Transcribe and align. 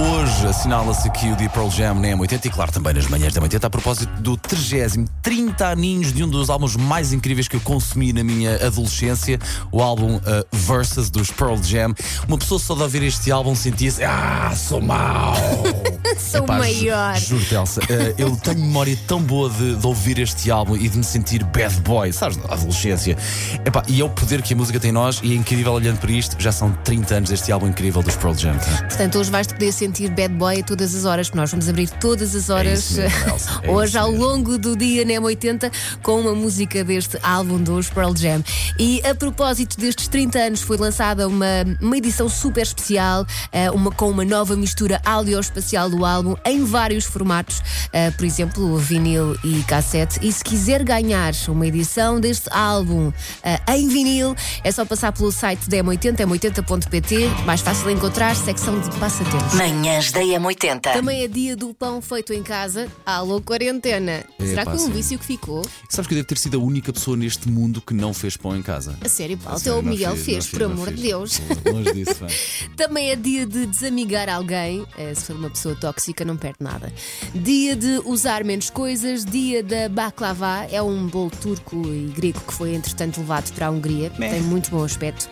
Hoje 0.00 0.46
assinala-se 0.46 1.08
aqui 1.08 1.28
o 1.28 1.34
Deep 1.34 1.52
Pearl 1.52 1.68
Jam 1.70 1.94
na 1.94 2.08
M80 2.08 2.44
e 2.44 2.50
claro 2.50 2.70
também 2.70 2.94
nas 2.94 3.08
manhãs 3.08 3.34
da 3.34 3.40
M80 3.40 3.64
a 3.64 3.70
propósito 3.70 4.08
do 4.22 4.36
30 4.36 5.04
30 5.22 5.66
aninhos 5.66 6.12
de 6.12 6.22
um 6.22 6.28
dos 6.28 6.48
álbuns 6.50 6.76
mais 6.76 7.12
incríveis 7.12 7.48
que 7.48 7.56
eu 7.56 7.60
consumi 7.60 8.12
na 8.12 8.22
minha 8.22 8.54
adolescência, 8.64 9.38
o 9.72 9.82
álbum 9.82 10.16
uh, 10.16 10.20
Versus 10.52 11.10
dos 11.10 11.30
Pearl 11.32 11.56
Jam. 11.62 11.92
Uma 12.28 12.38
pessoa 12.38 12.60
só 12.60 12.74
de 12.76 12.82
ouvir 12.82 13.02
este 13.02 13.32
álbum 13.32 13.54
sentia-se 13.56 14.04
Ah, 14.04 14.52
sou 14.56 14.80
mau! 14.80 15.34
Sou 16.18 16.40
Epá, 16.44 16.58
maior. 16.58 17.14
ju- 17.16 17.38
Juro-te, 17.38 17.54
Elsa, 17.54 17.80
uh, 17.80 18.14
eu 18.18 18.34
tenho 18.36 18.58
memória 18.58 18.98
tão 19.06 19.20
boa 19.22 19.48
de, 19.50 19.76
de 19.76 19.86
ouvir 19.86 20.18
este 20.18 20.50
álbum 20.50 20.74
e 20.76 20.88
de 20.88 20.98
me 20.98 21.04
sentir 21.04 21.44
bad 21.44 21.74
boy, 21.82 22.12
sabes, 22.12 22.38
adolescência. 22.48 23.16
Epá, 23.64 23.82
e 23.86 24.00
é 24.00 24.04
o 24.04 24.08
poder 24.10 24.42
que 24.42 24.52
a 24.52 24.56
música 24.56 24.80
tem 24.80 24.88
em 24.90 24.92
nós 24.92 25.20
e 25.22 25.32
é 25.32 25.36
incrível 25.36 25.72
olhando 25.72 25.98
para 25.98 26.10
isto, 26.10 26.34
já 26.38 26.50
são 26.50 26.72
30 26.84 27.14
anos 27.14 27.30
deste 27.30 27.52
álbum 27.52 27.68
incrível 27.68 28.02
dos 28.02 28.16
Pearl 28.16 28.34
Jam. 28.34 28.56
tá? 28.58 28.82
Portanto, 28.88 29.18
hoje 29.18 29.30
vais-te 29.30 29.52
poder 29.54 29.70
sentir 29.72 29.87
bad 30.10 30.34
boy 30.34 30.60
a 30.60 30.62
todas 30.62 30.94
as 30.94 31.04
horas, 31.04 31.28
porque 31.28 31.40
nós 31.40 31.50
vamos 31.50 31.68
abrir 31.68 31.88
todas 31.88 32.34
as 32.34 32.50
horas 32.50 32.90
isso 32.90 33.00
mesmo, 33.00 33.28
Elsa, 33.30 33.60
é 33.62 33.70
hoje 33.70 33.98
ao 33.98 34.10
longo 34.10 34.58
do 34.58 34.76
dia 34.76 35.04
na 35.04 35.12
M80 35.14 35.70
com 36.02 36.20
uma 36.20 36.34
música 36.34 36.84
deste 36.84 37.18
álbum 37.22 37.62
dos 37.62 37.88
Pearl 37.90 38.14
Jam. 38.14 38.42
E 38.78 39.00
a 39.06 39.14
propósito 39.14 39.78
destes 39.78 40.08
30 40.08 40.38
anos 40.38 40.62
foi 40.62 40.76
lançada 40.76 41.26
uma, 41.26 41.46
uma 41.80 41.96
edição 41.96 42.28
super 42.28 42.62
especial, 42.62 43.26
eh, 43.52 43.70
uma, 43.70 43.90
com 43.90 44.10
uma 44.10 44.24
nova 44.24 44.56
mistura 44.56 45.00
audioespacial 45.04 45.90
do 45.90 46.04
álbum 46.04 46.36
em 46.44 46.64
vários 46.64 47.04
formatos, 47.04 47.62
eh, 47.92 48.10
por 48.10 48.24
exemplo, 48.24 48.76
vinil 48.76 49.36
e 49.44 49.62
cassete. 49.64 50.18
E 50.22 50.32
se 50.32 50.42
quiser 50.42 50.82
ganhar 50.82 51.32
uma 51.48 51.66
edição 51.66 52.20
deste 52.20 52.48
álbum 52.52 53.12
eh, 53.42 53.58
em 53.68 53.88
vinil, 53.88 54.34
é 54.62 54.70
só 54.70 54.84
passar 54.84 55.12
pelo 55.12 55.32
site 55.32 55.68
da 55.68 55.78
M80, 55.78 56.16
m80.pt, 56.16 57.28
mais 57.44 57.60
fácil 57.60 57.86
de 57.86 57.94
encontrar, 57.94 58.34
secção 58.36 58.78
de 58.80 58.90
passatempos. 58.98 59.54
Manhãs 59.78 60.10
da 60.10 60.20
M80. 60.20 60.92
Também 60.92 61.22
é 61.22 61.28
dia 61.28 61.54
do 61.56 61.72
pão 61.72 62.02
feito 62.02 62.32
em 62.32 62.42
casa. 62.42 62.88
Alô, 63.06 63.40
quarentena. 63.40 64.24
Será 64.40 64.62
Epá, 64.62 64.72
que 64.72 64.76
foi 64.78 64.86
um 64.86 64.90
sim. 64.90 64.92
vício 64.92 65.18
que 65.20 65.24
ficou? 65.24 65.64
Sabes 65.88 66.08
que 66.08 66.14
eu 66.14 66.16
devo 66.16 66.26
ter 66.26 66.36
sido 66.36 66.58
a 66.58 66.60
única 66.60 66.92
pessoa 66.92 67.16
neste 67.16 67.48
mundo 67.48 67.80
que 67.80 67.94
não 67.94 68.12
fez 68.12 68.36
pão 68.36 68.56
em 68.56 68.62
casa. 68.62 68.98
A 69.00 69.08
sério, 69.08 69.38
Paulo, 69.38 69.56
A 69.56 69.60
até 69.60 69.72
o 69.72 69.76
não 69.80 69.82
Miguel 69.92 70.16
fiz, 70.16 70.24
fez, 70.24 70.36
não 70.36 70.42
fiz, 70.42 70.50
por 70.50 70.60
não 70.62 70.72
amor 70.72 70.88
de 70.88 70.94
fiz. 70.94 71.02
Deus. 71.02 71.40
Longe 71.64 71.92
disso, 71.92 72.14
vai. 72.18 72.30
Também 72.76 73.10
é 73.10 73.14
dia 73.16 73.46
de 73.46 73.66
desamigar 73.66 74.28
alguém. 74.28 74.84
eh, 74.98 75.14
Se 75.14 75.26
for 75.26 75.36
uma 75.36 75.48
pessoa 75.50 75.76
tóxica, 75.76 76.24
não 76.24 76.36
perde 76.36 76.58
nada. 76.60 76.92
Dia 77.32 77.76
de 77.76 78.02
usar 78.04 78.42
menos 78.42 78.70
coisas. 78.70 79.24
Dia 79.24 79.62
da 79.62 79.88
baklava. 79.88 80.66
É 80.72 80.82
um 80.82 81.06
bolo 81.06 81.30
turco 81.30 81.76
e 81.86 82.12
grego 82.16 82.40
que 82.40 82.52
foi, 82.52 82.74
entretanto, 82.74 83.20
levado 83.20 83.52
para 83.52 83.68
a 83.68 83.70
Hungria. 83.70 84.10
Tem 84.10 84.40
muito 84.42 84.70
bom 84.70 84.82
aspecto. 84.82 85.30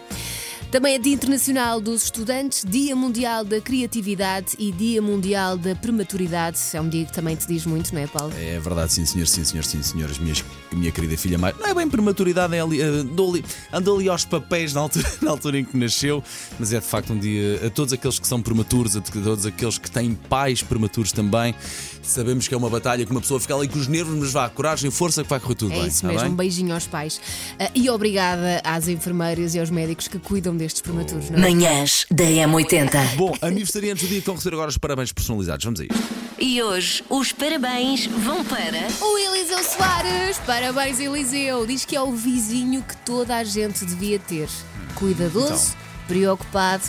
Também 0.71 0.95
é 0.95 0.99
Dia 0.99 1.15
Internacional 1.15 1.81
dos 1.81 2.05
Estudantes, 2.05 2.65
Dia 2.69 2.95
Mundial 2.95 3.45
da 3.45 3.61
Criatividade 3.61 4.49
e 4.59 4.71
Dia 4.73 5.01
Mundial 5.01 5.57
da 5.57 5.75
Prematuridade. 5.77 6.59
É 6.75 6.81
um 6.81 6.89
dia 6.89 7.05
que 7.07 7.13
também 7.13 7.35
te 7.37 7.47
diz 7.47 7.65
muito, 7.65 7.95
não 7.95 8.01
é, 8.03 8.07
Paulo? 8.07 8.33
É 8.37 8.59
verdade, 8.59 8.93
sim 8.93 9.07
senhor, 9.07 9.27
sim 9.27 9.43
senhor, 9.45 9.65
sim 9.65 9.83
senhor. 9.83 10.11
As 10.11 10.19
minhas, 10.19 10.45
minha 10.73 10.91
querida 10.91 11.17
filha 11.17 11.39
mais. 11.39 11.57
Não 11.57 11.67
é 11.69 11.73
bem 11.75 11.89
prematuridade, 11.89 12.55
é 12.55 12.61
ali, 12.61 12.81
eh, 12.83 12.85
andou, 12.85 13.31
ali, 13.33 13.45
andou 13.73 13.97
ali 13.99 14.09
aos 14.09 14.25
papéis 14.27 14.75
na 14.75 14.81
altura, 14.81 15.11
na 15.23 15.31
altura 15.31 15.59
em 15.61 15.65
que 15.65 15.77
nasceu, 15.79 16.23
mas 16.59 16.73
é 16.73 16.81
de 16.81 16.85
facto 16.87 17.13
um 17.13 17.19
dia 17.19 17.65
a 17.67 17.71
todos 17.71 17.93
aqueles 17.95 18.19
que 18.19 18.27
são 18.27 18.43
prematuros, 18.43 18.97
a 18.97 19.01
todos 19.01 19.47
aqueles 19.47 19.79
que 19.79 19.91
têm 19.91 20.15
pais 20.15 20.63
prematuros 20.63 21.13
também. 21.13 21.55
Sabemos 22.03 22.47
que 22.47 22.55
é 22.55 22.57
uma 22.57 22.69
batalha 22.69 23.05
que 23.07 23.11
uma 23.11 23.21
pessoa 23.21 23.41
fica 23.41 23.55
ali 23.55 23.67
com 23.69 23.79
os 23.79 23.89
nervos, 23.89 24.15
mas 24.17 24.33
vá, 24.33 24.49
coragem, 24.49 24.91
força 24.91 25.23
que 25.25 25.31
vai 25.31 25.41
correr 25.41 25.55
tudo 25.55 25.73
É 25.73 25.79
bem. 25.79 25.89
isso 25.89 26.03
tá 26.03 26.09
mesmo, 26.09 26.23
bem? 26.23 26.33
um 26.33 26.37
beijinho 26.37 26.75
aos 26.75 26.87
pais. 26.87 27.21
Ah, 27.59 27.71
e 27.75 27.89
obrigada 27.89 28.61
às 28.63 28.89
enfermeiras 28.89 29.55
e 29.55 29.61
aos 29.61 29.71
médicos 29.71 30.07
que 30.07 30.19
cuidam 30.19 30.56
destes 30.57 30.83
prematuros, 30.83 31.31
não 31.31 31.39
é? 31.39 31.41
Manhãs 31.43 32.07
da 32.11 32.25
M80. 32.25 33.17
Bom, 33.17 33.35
aniversariantes 33.41 34.05
do 34.05 34.09
dia 34.09 34.21
que 34.21 34.27
vão 34.27 34.35
receber 34.35 34.57
agora 34.57 34.69
os 34.71 34.79
parabéns 34.79 35.13
personalizados. 35.13 35.65
Vamos 35.65 35.81
a 35.81 35.85
isto. 35.85 35.97
E 36.39 36.63
hoje 36.63 37.03
os 37.09 37.33
parabéns 37.33 38.07
vão 38.07 38.45
para. 38.45 38.89
O 39.01 39.19
Eliseu 39.19 39.63
Soares, 39.65 40.39
parabéns 40.47 41.01
Eliseu, 41.01 41.67
diz 41.67 41.85
que 41.85 41.97
é 41.97 42.03
o 42.03 42.13
vizinho 42.13 42.83
que 42.83 42.97
toda 42.99 43.37
a 43.37 43.45
gente 43.45 43.85
devia 43.85 44.19
ter. 44.19 44.49
Cuidadoso, 44.95 45.75
preocupado 46.07 46.85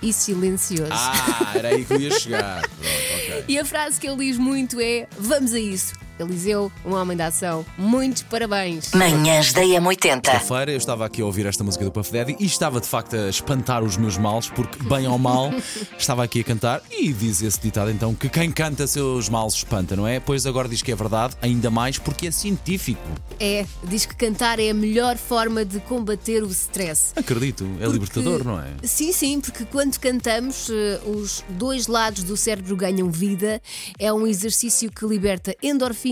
e 0.00 0.12
silencioso. 0.12 0.84
Então. 0.84 0.96
Ah, 0.96 1.52
era 1.56 1.68
aí 1.68 1.84
que 1.84 1.92
eu 1.92 2.00
ia 2.00 2.18
chegar. 2.18 2.60
Pronto, 2.68 3.22
ok. 3.22 3.44
E 3.48 3.58
a 3.58 3.64
frase 3.64 4.00
que 4.00 4.06
ele 4.06 4.16
diz 4.16 4.38
muito 4.38 4.80
é: 4.80 5.08
Vamos 5.18 5.52
a 5.52 5.58
isso. 5.58 5.92
Eliseu, 6.18 6.70
um 6.84 6.94
homem 6.94 7.16
da 7.16 7.26
ação, 7.26 7.64
muitos 7.76 8.22
parabéns. 8.22 8.92
Manhãs 8.94 9.52
da 9.52 9.62
M80. 9.62 10.40
feira 10.40 10.72
eu 10.72 10.76
estava 10.76 11.04
aqui 11.06 11.22
a 11.22 11.24
ouvir 11.24 11.46
esta 11.46 11.62
música 11.62 11.84
do 11.84 11.90
Puff 11.92 12.12
Daddy 12.12 12.36
e 12.38 12.44
estava 12.46 12.80
de 12.80 12.86
facto 12.86 13.14
a 13.16 13.28
espantar 13.28 13.82
os 13.84 13.96
meus 13.96 14.16
males, 14.16 14.48
porque, 14.48 14.82
bem 14.84 15.06
ou 15.06 15.18
mal, 15.18 15.50
estava 15.98 16.24
aqui 16.24 16.40
a 16.40 16.44
cantar 16.44 16.82
e 16.90 17.12
diz 17.12 17.42
esse 17.42 17.60
ditado 17.60 17.90
então 17.90 18.14
que 18.14 18.28
quem 18.28 18.50
canta 18.50 18.86
seus 18.86 19.28
males 19.28 19.54
espanta, 19.54 19.94
não 19.94 20.06
é? 20.06 20.18
Pois 20.20 20.46
agora 20.46 20.68
diz 20.68 20.82
que 20.82 20.90
é 20.92 20.96
verdade, 20.96 21.36
ainda 21.40 21.70
mais 21.70 21.98
porque 21.98 22.26
é 22.26 22.30
científico. 22.30 23.00
É, 23.38 23.64
diz 23.84 24.04
que 24.06 24.16
cantar 24.16 24.58
é 24.58 24.70
a 24.70 24.74
melhor 24.74 25.16
forma 25.16 25.64
de 25.64 25.78
combater 25.80 26.42
o 26.42 26.48
stress. 26.50 27.12
Acredito, 27.16 27.64
é 27.64 27.84
Porque- 27.84 27.92
libertador, 27.92 28.44
não 28.44 28.60
é? 28.60 28.68
Sim, 28.82 29.12
sim, 29.12 29.40
porque 29.40 29.64
quando 29.64 29.98
cantamos, 29.98 30.68
eh, 30.70 31.00
os 31.06 31.44
dois 31.50 31.86
lados 31.86 32.22
do 32.24 32.36
cérebro 32.36 32.74
ganham 32.76 33.10
vida. 33.10 33.60
É 33.98 34.12
um 34.12 34.26
exercício 34.26 34.90
que 34.90 35.04
liberta 35.06 35.54
endorfinas, 35.62 36.07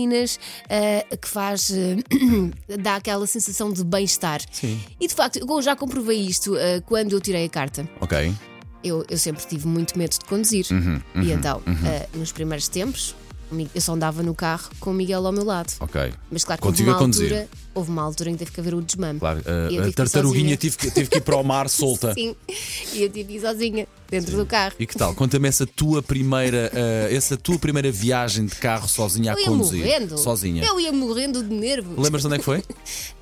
eh, 0.69 1.05
que 1.21 1.27
faz. 1.27 1.71
eh, 1.71 1.97
dá 2.77 2.95
aquela 2.97 3.25
sensação 3.25 3.71
de 3.71 3.83
bem-estar. 3.83 4.41
Sim. 4.51 4.79
E 4.99 5.07
de 5.07 5.13
facto, 5.15 5.37
eu 5.39 5.61
já 5.61 5.75
comprovei 5.75 6.19
isto 6.19 6.55
eh, 6.57 6.81
quando 6.81 7.13
eu 7.13 7.21
tirei 7.21 7.45
a 7.45 7.49
carta. 7.49 7.87
Ok. 8.01 8.33
Eu, 8.83 9.05
eu 9.09 9.17
sempre 9.17 9.43
tive 9.45 9.67
muito 9.67 9.97
medo 9.97 10.11
de 10.11 10.25
conduzir. 10.25 10.65
Uhum, 10.71 11.01
e 11.23 11.31
então, 11.31 11.61
eh, 11.85 12.07
nos 12.13 12.31
primeiros 12.31 12.67
tempos, 12.67 13.15
eu 13.73 13.81
só 13.81 13.93
andava 13.93 14.21
no 14.23 14.35
carro 14.35 14.69
com 14.79 14.91
o 14.91 14.93
Miguel 14.93 15.25
ao 15.25 15.31
meu 15.31 15.43
lado. 15.45 15.73
Ok. 15.79 16.13
Mas 16.31 16.43
claro 16.43 16.61
que 16.61 16.67
houve 16.67 16.77
Contigo 16.77 16.89
uma, 16.91 16.95
a 16.97 16.99
conduzir. 16.99 17.31
altura, 17.31 17.49
houve 17.73 17.89
uma 17.91 18.01
altura 18.03 18.29
em 18.29 18.33
que 18.33 18.39
teve 18.39 18.51
que 18.51 18.59
haver 18.59 18.73
o 18.73 18.81
desmame. 18.81 19.19
Claro, 19.19 19.41
E 19.45 19.49
eu 19.49 19.65
a, 19.65 19.67
tive 19.69 19.83
a 19.83 19.87
ir 19.87 19.93
tartaruguinha 19.93 20.39
sozinha. 20.55 20.57
tive 20.57 20.77
que, 20.77 20.91
teve 20.91 21.09
que 21.09 21.17
ir 21.17 21.21
para 21.21 21.35
o 21.37 21.43
mar 21.43 21.69
solta. 21.69 22.13
Sim, 22.13 22.35
e 22.93 23.03
eu 23.03 23.09
tive 23.09 23.23
que 23.31 23.37
ir 23.37 23.41
sozinha, 23.41 23.87
dentro 24.09 24.35
do 24.37 24.45
carro. 24.45 24.73
E 24.79 24.85
que 24.85 24.95
tal? 24.97 25.13
Conta-me 25.15 25.47
essa 25.47 25.65
tua 25.65 26.01
primeira, 26.03 26.71
eh, 26.73 27.09
essa 27.15 27.37
tua 27.37 27.57
primeira 27.57 27.91
viagem 27.91 28.45
de 28.45 28.55
carro 28.55 28.87
sozinha 28.87 29.31
a 29.31 29.35
Eu 29.35 29.39
ia 29.39 29.45
conduzir. 29.47 29.79
morrendo. 29.79 30.17
Sozinha. 30.17 30.63
Eu 30.65 30.79
ia 30.79 30.91
morrendo 30.91 31.41
de 31.43 31.53
nervos. 31.53 31.97
Lembras 31.97 32.21
de 32.21 32.27
onde 32.27 32.35
é 32.35 32.39
que 32.39 32.45
foi? 32.45 32.63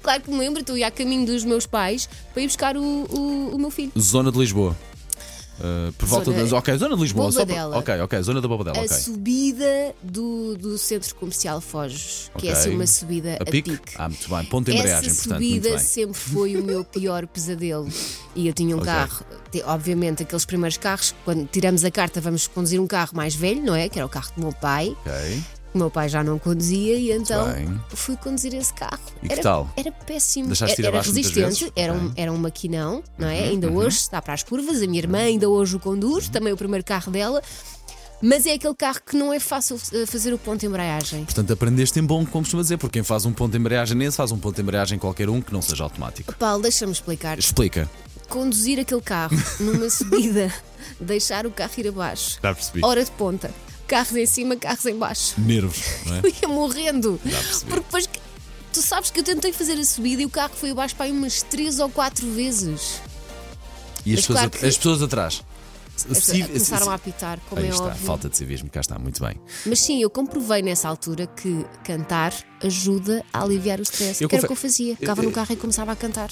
Claro 0.01 0.21
que 0.21 0.29
me 0.29 0.37
lembro, 0.37 0.59
estou 0.61 0.77
ia 0.77 0.85
a 0.87 0.91
caminho 0.91 1.25
dos 1.25 1.43
meus 1.43 1.65
pais 1.65 2.07
para 2.31 2.43
ir 2.43 2.45
buscar 2.47 2.77
o, 2.77 2.81
o, 2.83 3.55
o 3.55 3.57
meu 3.57 3.71
filho. 3.71 3.91
Zona 3.99 4.31
de 4.31 4.37
Lisboa. 4.37 4.75
Uh, 5.59 5.91
por 5.93 6.05
volta 6.07 6.25
Zona- 6.31 6.43
das. 6.43 6.51
Ok, 6.51 6.77
zona 6.77 6.95
de 6.95 7.01
Lisboa. 7.01 7.31
só 7.31 7.39
Bobadela. 7.45 7.77
ok, 7.77 8.01
ok, 8.01 8.21
zona 8.23 8.41
da 8.41 8.47
Bobadela. 8.47 8.77
A 8.83 8.87
subida 8.89 9.95
do, 10.03 10.55
do 10.57 10.77
centro 10.77 11.15
comercial 11.15 11.61
Foges, 11.61 12.29
que 12.37 12.47
é 12.47 12.51
Ok. 12.51 12.61
assim 12.61 12.75
uma 12.75 12.85
subida 12.85 13.37
a, 13.39 13.43
A 13.43 13.45
pique? 13.45 13.71
pique. 13.71 13.93
Ah, 13.97 14.09
muito 14.09 14.29
bem. 14.29 14.45
Ponto 14.45 14.69
de 14.69 14.77
embreagem, 14.77 15.09
Essa 15.09 15.21
portanto. 15.29 15.39
Muito 15.41 15.55
subida 15.63 15.79
sempre 15.79 16.13
foi 16.19 16.57
o 16.57 16.63
meu 16.63 16.83
pior 16.83 17.25
pesadelo. 17.31 17.87
E 18.35 18.47
eu 18.47 18.53
tinha 18.53 18.75
um 18.75 18.79
Ok. 18.79 18.91
carro, 18.91 19.25
te- 19.49 19.63
obviamente, 19.63 20.23
aqueles 20.23 20.43
primeiros 20.43 20.75
carros, 20.77 21.15
quando 21.23 21.47
tiramos 21.47 21.85
a 21.85 21.91
carta, 21.91 22.19
vamos 22.19 22.47
conduzir 22.47 22.81
um 22.81 22.87
carro 22.87 23.11
mais 23.15 23.33
velho, 23.33 23.63
não 23.63 23.73
é? 23.75 23.87
Que 23.87 23.97
era 23.97 24.05
o 24.05 24.09
carro 24.09 24.31
do 24.35 24.41
meu 24.41 24.51
pai. 24.53 24.95
Ok. 25.05 25.41
O 25.75 25.77
meu 25.77 25.91
pai 25.91 26.07
já 26.07 26.23
não 26.23 26.39
conduzia 26.39 26.95
e 26.95 27.11
então 27.11 27.51
bem. 27.51 27.81
fui 27.89 28.15
conduzir 28.15 28.53
esse 28.53 28.73
carro. 28.73 28.97
E 29.21 29.27
que 29.27 29.33
era, 29.33 29.41
tal? 29.41 29.69
Era 29.75 29.91
péssimo. 29.91 30.47
Deixaste 30.47 30.81
era 30.81 30.89
muitas 30.89 31.07
resistente, 31.13 31.73
era, 31.75 31.91
um. 31.91 31.97
Uhum, 31.97 32.13
era 32.15 32.31
um 32.31 32.37
maquinão, 32.37 33.03
não 33.17 33.27
é? 33.27 33.43
ainda 33.43 33.69
hoje 33.69 33.97
está 33.97 34.21
para 34.21 34.33
as 34.33 34.41
curvas, 34.41 34.81
a 34.81 34.87
minha 34.87 34.99
irmã 34.99 35.17
ainda 35.17 35.49
hoje 35.49 35.75
o 35.75 35.79
conduz, 35.79 36.29
também 36.29 36.53
o 36.53 36.57
primeiro 36.57 36.85
carro 36.85 37.11
dela. 37.11 37.41
Mas 38.21 38.45
é 38.45 38.53
aquele 38.53 38.73
carro 38.73 39.01
que 39.05 39.17
não 39.17 39.33
é 39.33 39.39
fácil 39.41 39.77
eh, 39.91 40.05
fazer 40.05 40.33
o 40.33 40.37
ponto 40.37 40.61
de 40.61 40.65
embreagem. 40.65 41.25
Portanto, 41.25 41.51
aprendeste 41.51 41.99
em 41.99 42.03
bom, 42.03 42.25
como 42.25 42.45
costuma 42.45 42.61
dizer, 42.63 42.77
porque 42.77 42.99
quem 42.99 43.03
faz 43.03 43.25
um 43.25 43.33
ponto 43.33 43.51
de 43.51 43.57
embreagem 43.57 43.97
nesse 43.97 44.15
faz 44.15 44.31
um 44.31 44.37
ponto 44.37 44.55
de 44.55 44.61
embreagem 44.61 44.97
qualquer 44.97 45.29
um 45.29 45.41
que 45.41 45.51
não 45.51 45.61
seja 45.61 45.83
automático. 45.83 46.33
Paulo, 46.35 46.63
deixa-me 46.63 46.93
explicar. 46.93 47.37
Explica. 47.37 47.89
Conduzir 48.29 48.79
aquele 48.79 49.01
carro 49.01 49.35
numa 49.59 49.89
subida, 49.89 50.49
deixar 51.01 51.45
o 51.45 51.51
carro 51.51 51.73
ir 51.77 51.89
abaixo, 51.89 52.39
Já 52.41 52.55
percebi. 52.55 52.79
hora 52.85 53.03
de 53.03 53.11
ponta, 53.11 53.51
carros 53.87 54.15
em 54.15 54.25
cima, 54.25 54.55
carros 54.55 54.85
em 54.85 54.95
baixo. 54.97 55.33
Nervos, 55.39 55.83
não 56.05 56.15
é? 56.15 56.19
Eu 56.25 56.29
ia 56.41 56.47
morrendo. 56.47 57.19
Porque 57.67 57.75
depois 57.75 58.09
tu 58.73 58.81
sabes 58.81 59.09
que 59.11 59.19
eu 59.19 59.23
tentei 59.23 59.53
fazer 59.53 59.73
a 59.79 59.85
subida 59.85 60.21
e 60.21 60.25
o 60.25 60.29
carro 60.29 60.53
foi 60.55 60.71
abaixo 60.71 60.95
para 60.95 61.05
aí 61.05 61.11
umas 61.11 61.41
3 61.43 61.79
ou 61.79 61.89
4 61.89 62.29
vezes. 62.33 62.99
E 64.05 64.13
as 64.13 64.19
pessoas, 64.21 64.39
claro 64.39 64.51
que- 64.51 64.65
as 64.65 64.77
pessoas 64.77 65.01
atrás. 65.01 65.43
Civ- 65.95 66.47
começaram 66.47 66.89
a 66.91 66.95
apitar, 66.95 67.39
como 67.49 67.61
Aí 67.61 67.67
é 67.67 67.69
está, 67.71 67.85
óbvio. 67.85 68.05
falta 68.05 68.27
de 68.29 68.35
civismo, 68.35 68.69
cá 68.69 68.81
está, 68.81 68.99
muito 68.99 69.23
bem. 69.23 69.39
Mas 69.65 69.79
sim, 69.79 70.01
eu 70.01 70.09
comprovei 70.09 70.61
nessa 70.61 70.89
altura 70.89 71.25
que 71.25 71.65
cantar 71.85 72.33
ajuda 72.61 73.23
a 73.31 73.41
aliviar 73.43 73.79
o 73.79 73.83
stress. 73.83 74.21
Eu 74.21 74.27
que 74.27 74.35
era 74.35 74.45
o 74.45 74.49
confe- 74.49 74.59
que 74.61 74.65
eu 74.67 74.69
fazia. 74.69 74.95
Ficava 74.97 75.21
no 75.21 75.31
carro 75.31 75.53
e 75.53 75.55
começava 75.55 75.93
a 75.93 75.95
cantar. 75.95 76.29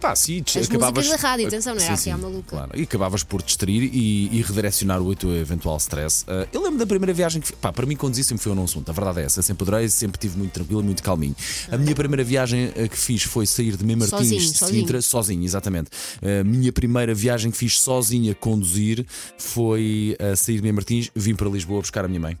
Pá, 0.00 0.14
sim, 0.14 0.42
As 0.46 0.68
músicas 0.68 1.08
da 1.08 1.16
rádio, 1.16 1.46
atenção, 1.46 1.74
não 1.74 1.82
era 1.82 1.94
assim 1.94 2.10
à 2.10 2.18
maluca. 2.18 2.56
Claro. 2.56 2.70
E 2.74 2.82
acabavas 2.82 3.22
por 3.22 3.42
distrair 3.42 3.90
e, 3.92 4.28
e 4.32 4.42
redirecionar 4.42 5.00
o 5.00 5.14
teu 5.14 5.34
eventual 5.34 5.76
stress. 5.78 6.24
Uh, 6.24 6.46
eu 6.52 6.62
lembro 6.62 6.78
da 6.78 6.86
primeira 6.86 7.12
viagem 7.12 7.40
que. 7.40 7.52
Pá, 7.54 7.72
para 7.72 7.86
mim, 7.86 7.96
conduzir 7.96 8.24
sempre 8.24 8.42
foi 8.42 8.52
um 8.52 8.64
assunto. 8.64 8.88
A 8.88 8.92
verdade 8.92 9.20
é 9.20 9.24
essa. 9.24 9.38
Eu 9.38 9.42
sempre 9.42 9.64
adorei, 9.64 9.88
sempre 9.88 10.18
tive 10.18 10.36
muito 10.36 10.52
tranquilo 10.52 10.80
e 10.80 10.84
muito 10.84 11.02
calminho. 11.02 11.34
A 11.70 11.76
minha 11.76 11.94
primeira 11.94 12.24
viagem 12.24 12.68
uh, 12.68 12.88
que 12.88 12.98
fiz 12.98 13.22
foi 13.22 13.46
sair 13.46 13.76
de 13.76 13.84
Mem 13.84 13.96
Martins 13.96 14.18
Sozinho, 14.18 14.40
de 14.40 14.58
sozinho. 14.58 14.80
Sintra, 14.80 15.02
sozinho, 15.02 15.44
exatamente. 15.44 15.90
A 16.22 16.44
minha 16.44 16.72
primeira 16.72 17.14
viagem 17.14 17.50
que 17.50 17.56
fiz 17.56 17.80
sozinha 17.80 18.32
a 18.32 18.34
conduzir 18.34 19.06
foi 19.38 20.16
a 20.18 20.36
sair 20.36 20.56
de 20.56 20.62
Mem 20.62 20.72
Martins, 20.72 21.10
vim 21.14 21.34
para 21.34 21.48
Lisboa 21.48 21.80
buscar 21.80 22.04
a 22.04 22.08
minha 22.08 22.20
mãe. 22.20 22.38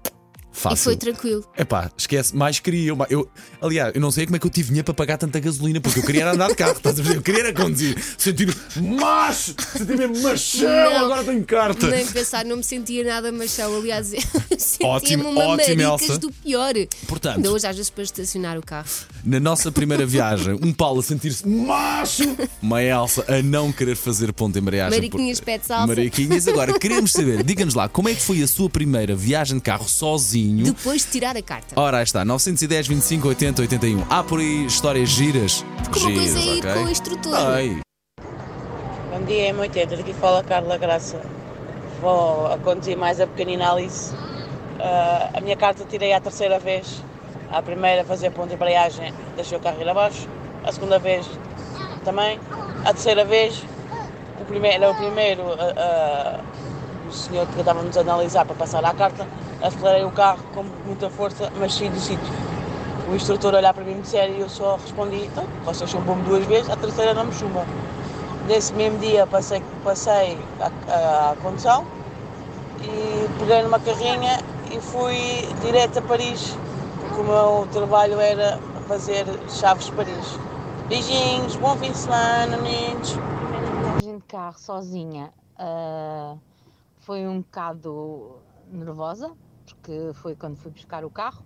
Fácil. 0.54 0.76
E 0.76 0.84
foi 0.84 0.96
tranquilo. 0.96 1.44
Epá, 1.58 1.90
esquece, 1.98 2.34
mais 2.34 2.60
queria. 2.60 2.90
Eu, 2.90 3.06
eu, 3.10 3.28
aliás, 3.60 3.92
eu 3.94 4.00
não 4.00 4.10
sei 4.12 4.24
como 4.24 4.36
é 4.36 4.38
que 4.38 4.46
eu 4.46 4.50
tive 4.50 4.68
dinheiro 4.68 4.84
para 4.84 4.94
pagar 4.94 5.18
tanta 5.18 5.40
gasolina, 5.40 5.80
porque 5.80 5.98
eu 5.98 6.04
queria 6.04 6.30
andar 6.30 6.48
de 6.48 6.54
carro, 6.54 6.72
estás 6.78 6.98
a 7.00 7.02
ver? 7.02 7.16
Eu 7.16 7.22
queria 7.22 7.52
conduzir, 7.52 7.96
sentir 8.16 8.54
macho, 8.80 9.54
sentir 9.76 9.96
mesmo 9.98 10.22
machão, 10.22 10.68
Não, 10.68 11.04
agora 11.06 11.24
tenho 11.24 11.44
carta. 11.44 11.88
Nem 11.88 12.06
pensar, 12.06 12.44
não 12.44 12.56
me 12.58 12.62
sentia 12.64 13.02
nada 13.04 13.32
machão. 13.32 13.76
Aliás, 13.76 14.12
sentia-me 14.56 15.24
uma 15.24 15.44
ótimo, 15.44 15.82
Elsa. 15.82 16.18
do 16.18 16.30
pior. 16.30 16.72
Portanto- 17.08 17.36
Ainda 17.36 17.50
hoje, 17.52 17.66
às 17.66 17.76
vezes, 17.76 17.90
para 17.90 18.04
estacionar 18.04 18.56
o 18.56 18.62
carro. 18.64 18.86
Na 19.24 19.40
nossa 19.40 19.72
primeira 19.72 20.06
viagem, 20.06 20.54
um 20.62 20.72
Paulo 20.72 21.00
a 21.00 21.02
sentir-se 21.02 21.46
macho, 21.48 22.22
uma 22.62 22.82
Elsa 22.82 23.24
a 23.28 23.42
não 23.42 23.72
querer 23.72 23.96
fazer 23.96 24.32
ponto 24.32 24.52
de 24.54 24.60
embreagem. 24.60 24.98
Mariquinhas, 25.00 25.40
pede 25.40 25.66
salsa. 25.66 25.86
Mariquinhas, 25.88 26.46
agora 26.46 26.78
queremos 26.78 27.10
saber, 27.12 27.42
diga-nos 27.42 27.74
lá, 27.74 27.88
como 27.88 28.08
é 28.08 28.14
que 28.14 28.22
foi 28.22 28.40
a 28.42 28.46
sua 28.46 28.68
primeira 28.70 29.16
viagem 29.16 29.56
de 29.56 29.62
carro 29.62 29.88
sozinho? 29.88 30.43
Depois 30.52 31.04
de 31.04 31.10
tirar 31.10 31.36
a 31.36 31.42
carta. 31.42 31.78
Ora, 31.78 31.98
aí 31.98 32.04
está, 32.04 32.24
910, 32.24 32.86
25, 32.88 33.28
80, 33.28 33.62
81. 33.62 34.06
Há 34.10 34.22
por 34.22 34.40
aí 34.40 34.66
histórias 34.66 35.08
giras. 35.08 35.64
Porque 35.84 35.98
uma 36.00 36.12
coisa 36.12 36.40
giras, 36.40 36.46
é 36.46 36.56
ir 36.56 36.58
ok? 36.58 36.74
com 36.74 36.88
o 36.88 36.90
instrutor. 36.90 37.34
Ai, 37.34 37.80
Bom 39.12 39.24
dia, 39.26 39.54
M80. 39.54 39.96
Daqui 39.96 40.12
fala 40.14 40.40
a 40.40 40.44
Carla 40.44 40.76
Graça. 40.76 41.20
Vou 42.00 42.46
a 42.52 42.58
conduzir 42.58 42.96
mais 42.96 43.20
a 43.20 43.26
pequenina 43.26 43.72
Alice. 43.72 44.12
Ah, 44.80 45.30
a 45.34 45.40
minha 45.40 45.56
carta 45.56 45.84
tirei 45.88 46.12
a 46.12 46.20
terceira 46.20 46.58
vez. 46.58 47.02
A 47.50 47.62
primeira 47.62 48.04
fazer 48.04 48.30
ponto 48.30 48.48
de 48.48 48.54
embreagem, 48.54 49.14
deixei 49.36 49.56
o 49.56 49.60
carro 49.60 49.80
ir 49.80 49.88
abaixo. 49.88 50.28
A 50.64 50.72
segunda 50.72 50.98
vez 50.98 51.26
também. 52.04 52.38
A 52.84 52.92
terceira 52.92 53.24
vez, 53.24 53.62
o 54.40 54.44
primeiro, 54.44 54.84
era 54.84 54.92
o 54.92 54.94
primeiro, 54.96 55.42
ah, 55.52 55.74
ah, 55.76 56.40
o 57.08 57.12
senhor 57.12 57.46
que 57.46 57.60
estava-nos 57.60 57.96
a 57.96 58.00
analisar 58.00 58.44
para 58.44 58.54
passar 58.56 58.84
a 58.84 58.92
carta, 58.92 59.26
acelerei 59.64 60.04
o 60.04 60.10
carro 60.10 60.44
com 60.54 60.62
muita 60.84 61.08
força, 61.10 61.50
mas 61.58 61.74
saí 61.74 61.88
do 61.88 61.98
sítio. 61.98 62.32
O 63.10 63.14
instrutor 63.14 63.54
olhar 63.54 63.74
para 63.74 63.84
mim 63.84 63.94
muito 63.94 64.08
sério 64.08 64.36
e 64.36 64.40
eu 64.40 64.48
só 64.48 64.76
respondi, 64.76 65.24
então, 65.24 65.44
vocês 65.64 65.90
chumbam-me 65.90 66.22
duas 66.22 66.44
vezes, 66.46 66.70
a 66.70 66.76
terceira 66.76 67.14
não 67.14 67.24
me 67.24 67.32
chumba. 67.32 67.66
Nesse 68.46 68.74
mesmo 68.74 68.98
dia 68.98 69.26
passei, 69.26 69.62
passei 69.82 70.38
a, 70.60 70.92
a, 70.92 71.32
a 71.32 71.36
condução 71.36 71.86
e 72.82 73.38
peguei 73.38 73.62
numa 73.62 73.80
carrinha 73.80 74.38
e 74.70 74.80
fui 74.80 75.48
direto 75.62 75.98
a 75.98 76.02
Paris, 76.02 76.56
porque 77.00 77.20
o 77.20 77.24
meu 77.24 77.66
trabalho 77.72 78.20
era 78.20 78.58
fazer 78.86 79.24
chaves 79.48 79.88
Paris. 79.90 80.38
Beijinhos, 80.88 81.56
bom 81.56 81.74
fim 81.76 81.90
de 81.90 81.96
semana, 81.96 82.58
meninos. 82.58 83.18
viagem 83.82 84.18
de 84.18 84.24
carro 84.24 84.58
sozinha 84.58 85.32
ah, 85.58 86.34
foi 87.00 87.26
um 87.26 87.40
bocado 87.40 88.36
nervosa, 88.70 89.32
porque 89.72 90.12
foi 90.14 90.34
quando 90.36 90.56
fui 90.56 90.70
buscar 90.70 91.04
o 91.04 91.10
carro. 91.10 91.44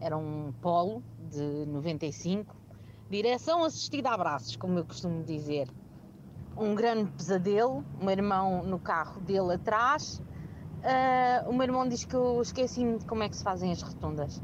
Era 0.00 0.16
um 0.16 0.52
polo 0.60 1.02
de 1.30 1.66
95, 1.66 2.56
direção 3.08 3.64
assistida 3.64 4.10
a 4.10 4.16
braços, 4.16 4.56
como 4.56 4.78
eu 4.78 4.84
costumo 4.84 5.22
dizer. 5.22 5.68
Um 6.56 6.74
grande 6.74 7.10
pesadelo, 7.12 7.84
o 8.00 8.04
meu 8.04 8.10
irmão 8.10 8.62
no 8.62 8.78
carro 8.78 9.20
dele 9.20 9.54
atrás. 9.54 10.20
Ah, 10.84 11.44
o 11.46 11.52
meu 11.52 11.62
irmão 11.62 11.88
diz 11.88 12.04
que 12.04 12.14
eu 12.14 12.42
esqueci-me 12.42 12.98
de 12.98 13.06
como 13.06 13.22
é 13.22 13.28
que 13.28 13.36
se 13.36 13.44
fazem 13.44 13.70
as 13.70 13.80
rotundas. 13.80 14.42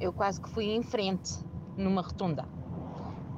Eu 0.00 0.12
quase 0.12 0.40
que 0.40 0.48
fui 0.48 0.70
em 0.70 0.82
frente 0.82 1.38
numa 1.76 2.02
rotunda. 2.02 2.44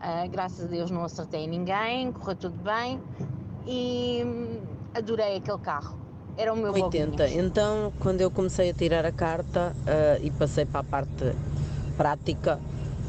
Ah, 0.01 0.27
graças 0.29 0.65
a 0.65 0.69
Deus 0.69 0.91
não 0.91 1.05
acertei 1.05 1.47
ninguém, 1.47 2.13
correu 2.13 2.37
tudo 2.37 2.57
bem 2.63 3.03
e 3.67 4.23
adorei 4.95 5.37
aquele 5.37 5.59
carro. 5.59 6.00
Era 6.41 6.55
o 6.55 6.57
meu 6.57 6.73
80. 6.73 7.07
Bobinhas. 7.11 7.33
Então, 7.33 7.93
quando 8.01 8.23
eu 8.23 8.31
comecei 8.31 8.71
a 8.71 8.73
tirar 8.73 9.05
a 9.05 9.13
carta 9.13 9.77
ah, 9.87 10.19
e 10.23 10.31
passei 10.31 10.65
para 10.65 10.81
a 10.81 10.85
parte 10.85 11.35
prática, 11.99 12.59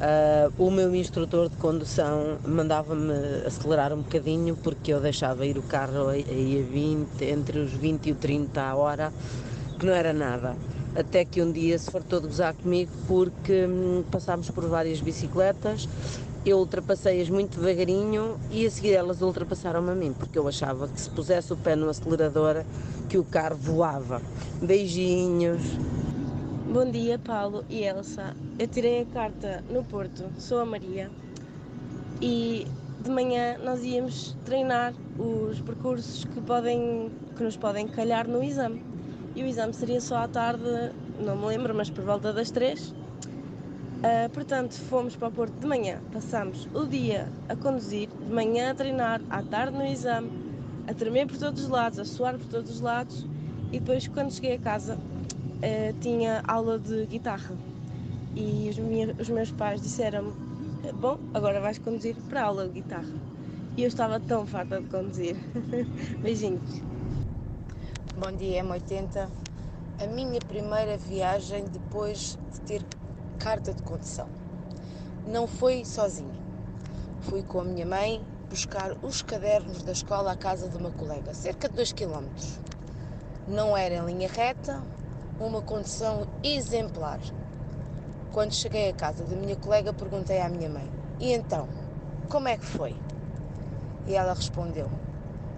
ah, 0.01 0.51
o 0.57 0.69
meu 0.69 0.93
instrutor 0.93 1.47
de 1.47 1.55
condução 1.55 2.39
mandava-me 2.45 3.13
acelerar 3.45 3.93
um 3.93 4.01
bocadinho 4.01 4.57
porque 4.57 4.91
eu 4.91 4.99
deixava 4.99 5.45
ir 5.45 5.57
o 5.57 5.61
carro 5.61 6.09
aí 6.09 6.59
a 6.59 6.73
20, 6.73 7.23
entre 7.23 7.59
os 7.59 7.71
20 7.71 8.07
e 8.07 8.11
o 8.11 8.15
30 8.15 8.61
a 8.61 8.75
hora, 8.75 9.13
que 9.79 9.85
não 9.85 9.93
era 9.93 10.11
nada. 10.11 10.53
Até 10.93 11.23
que 11.23 11.41
um 11.41 11.53
dia 11.53 11.79
se 11.79 11.89
fartou 11.89 12.19
de 12.19 12.27
gozar 12.27 12.53
comigo 12.53 12.91
porque 13.07 13.65
hum, 13.65 14.03
passámos 14.11 14.49
por 14.49 14.67
várias 14.67 14.99
bicicletas, 14.99 15.87
eu 16.45 16.57
ultrapassei-as 16.57 17.29
muito 17.29 17.59
devagarinho 17.59 18.39
e 18.49 18.65
a 18.65 18.71
seguir 18.71 18.93
elas 18.93 19.21
ultrapassaram-me 19.21 19.91
a 19.91 19.95
mim, 19.95 20.13
porque 20.13 20.39
eu 20.39 20.47
achava 20.47 20.87
que 20.87 20.99
se 20.99 21.09
pusesse 21.09 21.53
o 21.53 21.57
pé 21.57 21.75
no 21.75 21.87
acelerador 21.87 22.63
que 23.07 23.17
o 23.17 23.23
carro 23.23 23.57
voava. 23.57 24.21
Beijinhos. 24.61 25.61
Bom 26.73 26.89
dia, 26.89 27.19
Paulo 27.19 27.63
e 27.69 27.83
Elsa. 27.83 28.35
Eu 28.57 28.67
tirei 28.67 29.01
a 29.01 29.05
carta 29.05 29.63
no 29.69 29.83
Porto, 29.83 30.23
sou 30.39 30.59
a 30.59 30.65
Maria, 30.65 31.11
e 32.19 32.65
de 33.03 33.09
manhã 33.09 33.57
nós 33.63 33.83
íamos 33.83 34.35
treinar 34.45 34.93
os 35.19 35.59
percursos 35.61 36.25
que, 36.25 36.41
podem, 36.41 37.11
que 37.35 37.43
nos 37.43 37.57
podem 37.57 37.87
calhar 37.87 38.27
no 38.27 38.43
exame. 38.43 38.83
E 39.35 39.43
o 39.43 39.45
exame 39.45 39.73
seria 39.73 40.01
só 40.01 40.17
à 40.17 40.27
tarde, 40.27 40.91
não 41.19 41.35
me 41.35 41.45
lembro, 41.45 41.75
mas 41.75 41.89
por 41.89 42.03
volta 42.03 42.33
das 42.33 42.49
três. 42.49 42.93
Ah, 44.03 44.27
portanto, 44.33 44.73
fomos 44.73 45.15
para 45.15 45.27
o 45.27 45.31
Porto 45.31 45.53
de 45.59 45.67
manhã, 45.67 45.99
passámos 46.11 46.67
o 46.73 46.87
dia 46.87 47.31
a 47.47 47.55
conduzir, 47.55 48.09
de 48.09 48.33
manhã 48.33 48.71
a 48.71 48.73
treinar, 48.75 49.21
à 49.29 49.43
tarde 49.43 49.77
no 49.77 49.85
exame, 49.85 50.31
a 50.87 50.93
tremer 50.93 51.27
por 51.27 51.37
todos 51.37 51.63
os 51.63 51.69
lados, 51.69 51.99
a 51.99 52.05
suar 52.05 52.35
por 52.37 52.47
todos 52.47 52.71
os 52.71 52.81
lados, 52.81 53.27
e 53.71 53.79
depois, 53.79 54.07
quando 54.07 54.31
cheguei 54.33 54.55
a 54.55 54.59
casa, 54.59 54.97
eh, 55.61 55.93
tinha 56.01 56.41
aula 56.47 56.79
de 56.79 57.05
guitarra 57.05 57.55
e 58.35 58.69
os, 58.69 58.77
minha- 58.79 59.15
os 59.19 59.29
meus 59.29 59.51
pais 59.51 59.79
disseram-me: 59.81 60.33
Bom, 60.95 61.19
agora 61.33 61.61
vais 61.61 61.77
conduzir 61.77 62.15
para 62.27 62.41
a 62.41 62.45
aula 62.45 62.67
de 62.67 62.81
guitarra. 62.81 63.13
E 63.77 63.83
eu 63.83 63.87
estava 63.87 64.19
tão 64.19 64.45
farta 64.47 64.81
de 64.81 64.87
conduzir. 64.89 65.35
Beijinhos. 66.21 66.81
Bom 68.17 68.31
dia, 68.35 68.63
M80. 68.63 69.29
A 69.99 70.07
minha 70.07 70.39
primeira 70.41 70.97
viagem 70.97 71.65
depois 71.65 72.37
de 72.51 72.61
ter 72.61 72.81
carta 73.41 73.73
de 73.73 73.81
condução. 73.81 74.27
Não 75.27 75.47
foi 75.47 75.83
sozinha. 75.83 76.39
Fui 77.21 77.41
com 77.41 77.61
a 77.61 77.63
minha 77.63 77.85
mãe 77.85 78.23
buscar 78.49 78.95
os 79.01 79.21
cadernos 79.21 79.81
da 79.81 79.91
escola 79.91 80.33
à 80.33 80.35
casa 80.35 80.69
de 80.69 80.77
uma 80.77 80.91
colega, 80.91 81.33
cerca 81.33 81.67
de 81.67 81.75
2 81.75 81.93
km. 81.93 82.25
Não 83.47 83.75
era 83.75 83.95
em 83.95 84.05
linha 84.05 84.29
reta, 84.29 84.81
uma 85.39 85.61
condução 85.61 86.27
exemplar. 86.43 87.19
Quando 88.31 88.53
cheguei 88.53 88.89
à 88.89 88.93
casa 88.93 89.23
da 89.23 89.35
minha 89.35 89.55
colega, 89.55 89.91
perguntei 89.91 90.39
à 90.39 90.47
minha 90.47 90.69
mãe: 90.69 90.89
E 91.19 91.33
então, 91.33 91.67
como 92.29 92.47
é 92.47 92.57
que 92.57 92.65
foi? 92.65 92.95
E 94.07 94.13
ela 94.13 94.33
respondeu: 94.33 94.89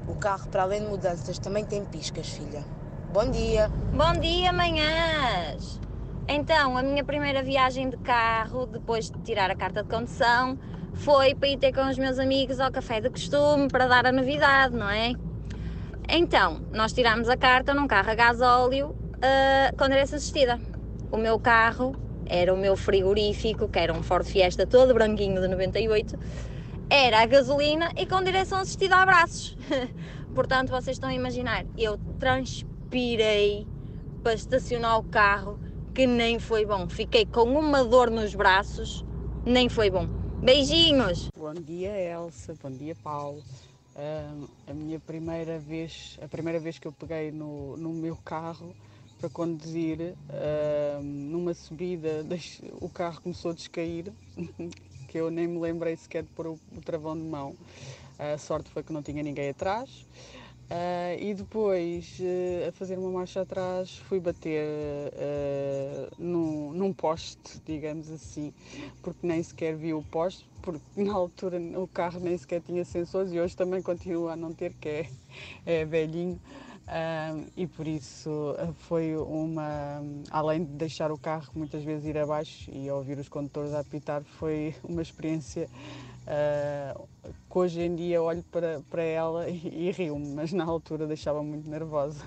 O 0.07 0.15
carro, 0.15 0.47
para 0.47 0.63
além 0.63 0.81
de 0.81 0.87
mudanças, 0.87 1.37
também 1.37 1.65
tem 1.65 1.83
piscas, 1.83 2.29
filha. 2.29 2.63
Bom 3.11 3.29
dia! 3.29 3.69
Bom 3.93 4.19
dia, 4.19 4.53
manhãs! 4.53 5.79
Então, 6.27 6.77
a 6.77 6.83
minha 6.83 7.03
primeira 7.03 7.43
viagem 7.43 7.89
de 7.89 7.97
carro, 7.97 8.65
depois 8.65 9.09
de 9.09 9.19
tirar 9.21 9.51
a 9.51 9.55
carta 9.55 9.83
de 9.83 9.89
condução, 9.89 10.57
foi 10.93 11.35
para 11.35 11.49
ir 11.49 11.57
ter 11.57 11.73
com 11.73 11.87
os 11.89 11.97
meus 11.97 12.17
amigos 12.17 12.59
ao 12.59 12.71
café 12.71 13.01
de 13.01 13.09
costume 13.09 13.67
para 13.67 13.87
dar 13.87 14.05
a 14.05 14.11
novidade, 14.11 14.75
não 14.75 14.89
é? 14.89 15.13
Então, 16.07 16.61
nós 16.71 16.93
tirámos 16.93 17.27
a 17.27 17.35
carta 17.35 17.73
num 17.73 17.87
carro 17.87 18.09
a 18.09 18.15
gasóleo 18.15 18.95
ah, 19.21 19.73
com 19.77 19.87
direção 19.89 20.17
assistida. 20.17 20.59
O 21.11 21.17
meu 21.17 21.39
carro 21.39 21.95
era 22.25 22.53
o 22.53 22.57
meu 22.57 22.75
frigorífico, 22.75 23.67
que 23.67 23.79
era 23.79 23.93
um 23.93 24.01
Ford 24.01 24.25
Fiesta 24.25 24.65
todo 24.65 24.93
branquinho 24.93 25.41
de 25.41 25.47
98, 25.47 26.17
era 26.89 27.21
a 27.21 27.25
gasolina 27.25 27.91
e 27.97 28.05
com 28.05 28.23
direção 28.23 28.59
assistida 28.59 28.95
a 28.95 29.05
braços. 29.05 29.57
Portanto, 30.33 30.69
vocês 30.69 30.95
estão 30.95 31.09
a 31.09 31.13
imaginar, 31.13 31.65
eu 31.77 31.97
transpirei 32.17 33.67
para 34.23 34.33
estacionar 34.33 34.97
o 34.97 35.03
carro, 35.03 35.59
que 35.93 36.07
nem 36.07 36.39
foi 36.39 36.65
bom. 36.65 36.89
Fiquei 36.89 37.25
com 37.25 37.43
uma 37.43 37.83
dor 37.83 38.09
nos 38.09 38.33
braços, 38.33 39.05
nem 39.45 39.69
foi 39.69 39.91
bom. 39.91 40.07
Beijinhos! 40.41 41.29
Bom 41.37 41.53
dia, 41.53 41.91
Elsa. 41.95 42.55
Bom 42.61 42.71
dia, 42.71 42.95
Paulo. 42.95 43.43
Ahm, 43.95 44.47
a 44.67 44.73
minha 44.73 44.99
primeira 44.99 45.59
vez, 45.59 46.17
a 46.21 46.27
primeira 46.27 46.59
vez 46.59 46.79
que 46.79 46.87
eu 46.87 46.91
peguei 46.91 47.31
no, 47.31 47.77
no 47.77 47.93
meu 47.93 48.17
carro 48.25 48.75
para 49.19 49.29
conduzir, 49.29 50.15
ahm, 50.29 51.03
numa 51.03 51.53
subida, 51.53 52.25
o 52.81 52.89
carro 52.89 53.21
começou 53.21 53.51
a 53.51 53.53
descair, 53.53 54.11
que 55.07 55.17
eu 55.17 55.29
nem 55.29 55.47
me 55.47 55.59
lembrei 55.59 55.95
sequer 55.95 56.23
de 56.23 56.29
pôr 56.29 56.47
o, 56.47 56.59
o 56.75 56.81
travão 56.81 57.15
de 57.15 57.23
mão. 57.23 57.55
A 58.17 58.37
sorte 58.37 58.69
foi 58.71 58.81
que 58.81 58.91
não 58.91 59.03
tinha 59.03 59.21
ninguém 59.21 59.49
atrás. 59.49 60.07
Uh, 60.71 61.21
e 61.21 61.33
depois, 61.35 62.17
uh, 62.19 62.69
a 62.69 62.71
fazer 62.71 62.97
uma 62.97 63.11
marcha 63.11 63.41
atrás, 63.41 63.97
fui 64.07 64.19
bater 64.19 64.63
uh, 65.13 66.09
num, 66.17 66.71
num 66.71 66.93
poste, 66.93 67.61
digamos 67.65 68.09
assim, 68.09 68.51
porque 69.03 69.27
nem 69.27 69.43
sequer 69.43 69.75
vi 69.75 69.93
o 69.93 70.01
poste, 70.01 70.45
porque 70.61 70.81
na 70.95 71.13
altura 71.13 71.59
o 71.77 71.87
carro 71.87 72.19
nem 72.19 72.35
sequer 72.37 72.61
tinha 72.61 72.83
sensores 72.85 73.31
e 73.31 73.39
hoje 73.39 73.55
também 73.55 73.81
continua 73.81 74.33
a 74.33 74.35
não 74.35 74.51
ter, 74.51 74.73
que 74.73 74.89
é, 74.89 75.09
é 75.65 75.85
velhinho. 75.85 76.39
e 77.55 77.67
por 77.67 77.87
isso 77.87 78.55
foi 78.87 79.15
uma. 79.15 80.01
Além 80.31 80.63
de 80.63 80.71
deixar 80.71 81.11
o 81.11 81.17
carro 81.17 81.51
muitas 81.55 81.83
vezes 81.83 82.05
ir 82.05 82.17
abaixo 82.17 82.71
e 82.71 82.89
ouvir 82.89 83.19
os 83.19 83.29
condutores 83.29 83.73
a 83.73 83.79
apitar, 83.79 84.23
foi 84.23 84.73
uma 84.83 85.01
experiência 85.01 85.69
Uh, 86.25 87.07
que 87.49 87.57
hoje 87.57 87.81
em 87.81 87.95
dia 87.95 88.21
olho 88.21 88.43
para, 88.43 88.81
para 88.89 89.03
ela 89.03 89.47
e, 89.51 89.87
e 89.87 89.91
rio-me, 89.91 90.33
mas 90.33 90.53
na 90.53 90.63
altura 90.63 91.05
deixava 91.05 91.43
muito 91.43 91.69
nervosa. 91.69 92.23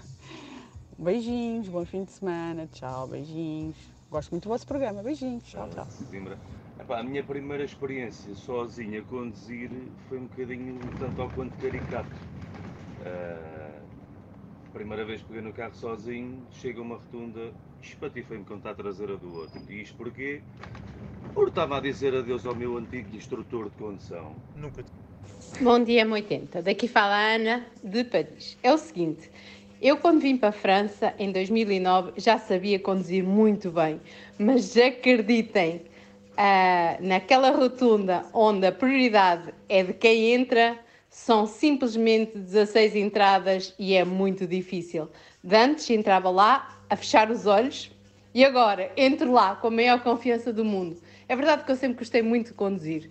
Beijinhos, 0.99 1.69
bom 1.69 1.85
fim 1.85 2.05
de 2.05 2.13
semana, 2.13 2.67
tchau, 2.67 3.07
beijinhos. 3.07 3.77
Gosto 4.11 4.31
muito 4.31 4.45
do 4.45 4.49
vosso 4.49 4.67
programa, 4.67 5.03
beijinhos, 5.03 5.45
tchau, 5.45 5.69
tchau. 5.71 5.87
Epá, 6.79 7.01
a 7.01 7.03
minha 7.03 7.23
primeira 7.23 7.65
experiência 7.65 8.35
sozinha 8.35 9.01
a 9.01 9.05
conduzir 9.05 9.71
foi 10.09 10.19
um 10.19 10.27
bocadinho 10.27 10.79
tanto 10.99 11.23
ao 11.23 11.29
quanto 11.31 11.57
caricato. 11.57 12.09
Uh, 13.01 13.87
primeira 14.73 15.05
vez 15.07 15.23
que 15.23 15.29
peguei 15.29 15.43
no 15.43 15.53
carro 15.55 15.75
sozinho, 15.75 16.47
chega 16.53 16.83
uma 16.83 16.97
rotunda, 16.97 17.51
espatifei-me 17.83 18.45
contra 18.45 18.73
a 18.73 18.75
traseira 18.75 19.17
do 19.17 19.35
outro. 19.35 19.61
E 19.71 19.81
isto 19.81 19.97
porquê? 19.97 20.43
Porque 21.37 21.51
estava 21.51 21.77
a 21.77 21.81
dizer 21.81 22.15
adeus 22.15 22.47
ao 22.47 22.55
meu 22.55 22.79
antigo 22.79 23.15
instrutor 23.15 23.67
de 23.67 23.77
condução. 23.77 24.35
Nunca. 24.57 24.83
Bom 25.61 25.85
dia, 25.85 26.07
M80. 26.07 26.63
Daqui 26.63 26.89
fala 26.89 27.15
a 27.15 27.35
Ana, 27.35 27.67
de 27.85 28.05
Paris. 28.05 28.57
É 28.63 28.73
o 28.73 28.79
seguinte, 28.79 29.31
eu 29.83 29.99
quando 29.99 30.19
vim 30.23 30.39
para 30.39 30.49
a 30.49 30.53
França, 30.53 31.13
em 31.19 31.31
2009, 31.31 32.13
já 32.17 32.39
sabia 32.39 32.79
conduzir 32.79 33.23
muito 33.23 33.71
bem. 33.71 34.01
Mas 34.39 34.75
acreditem, 34.79 35.83
uh, 36.33 37.07
naquela 37.07 37.51
rotunda 37.51 38.25
onde 38.33 38.67
a 38.67 38.73
prioridade 38.73 39.53
é 39.69 39.83
de 39.83 39.93
quem 39.93 40.33
entra, 40.33 40.79
são 41.11 41.47
simplesmente 41.47 42.39
16 42.39 42.97
entradas 42.97 43.75
e 43.79 43.93
é 43.93 44.07
muito 44.07 44.47
difícil. 44.47 45.07
De 45.45 45.55
antes 45.55 45.91
entrava 45.91 46.31
lá 46.31 46.81
a 46.89 46.97
fechar 46.97 47.31
os 47.31 47.45
olhos 47.45 47.91
e 48.33 48.43
agora 48.43 48.91
entro 48.97 49.31
lá 49.33 49.55
com 49.55 49.67
a 49.67 49.71
maior 49.71 50.03
confiança 50.03 50.51
do 50.51 50.65
mundo. 50.65 50.97
É 51.29 51.35
verdade 51.35 51.65
que 51.65 51.73
eu 51.73 51.77
sempre 51.77 51.99
gostei 51.99 52.23
muito 52.23 52.49
de 52.49 52.53
conduzir, 52.55 53.11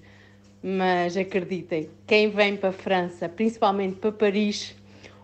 mas 0.64 1.18
acreditem, 1.18 1.90
quem 2.08 2.30
vem 2.30 2.56
para 2.56 2.70
a 2.70 2.72
França, 2.72 3.28
principalmente 3.28 3.98
para 3.98 4.10
Paris, 4.10 4.74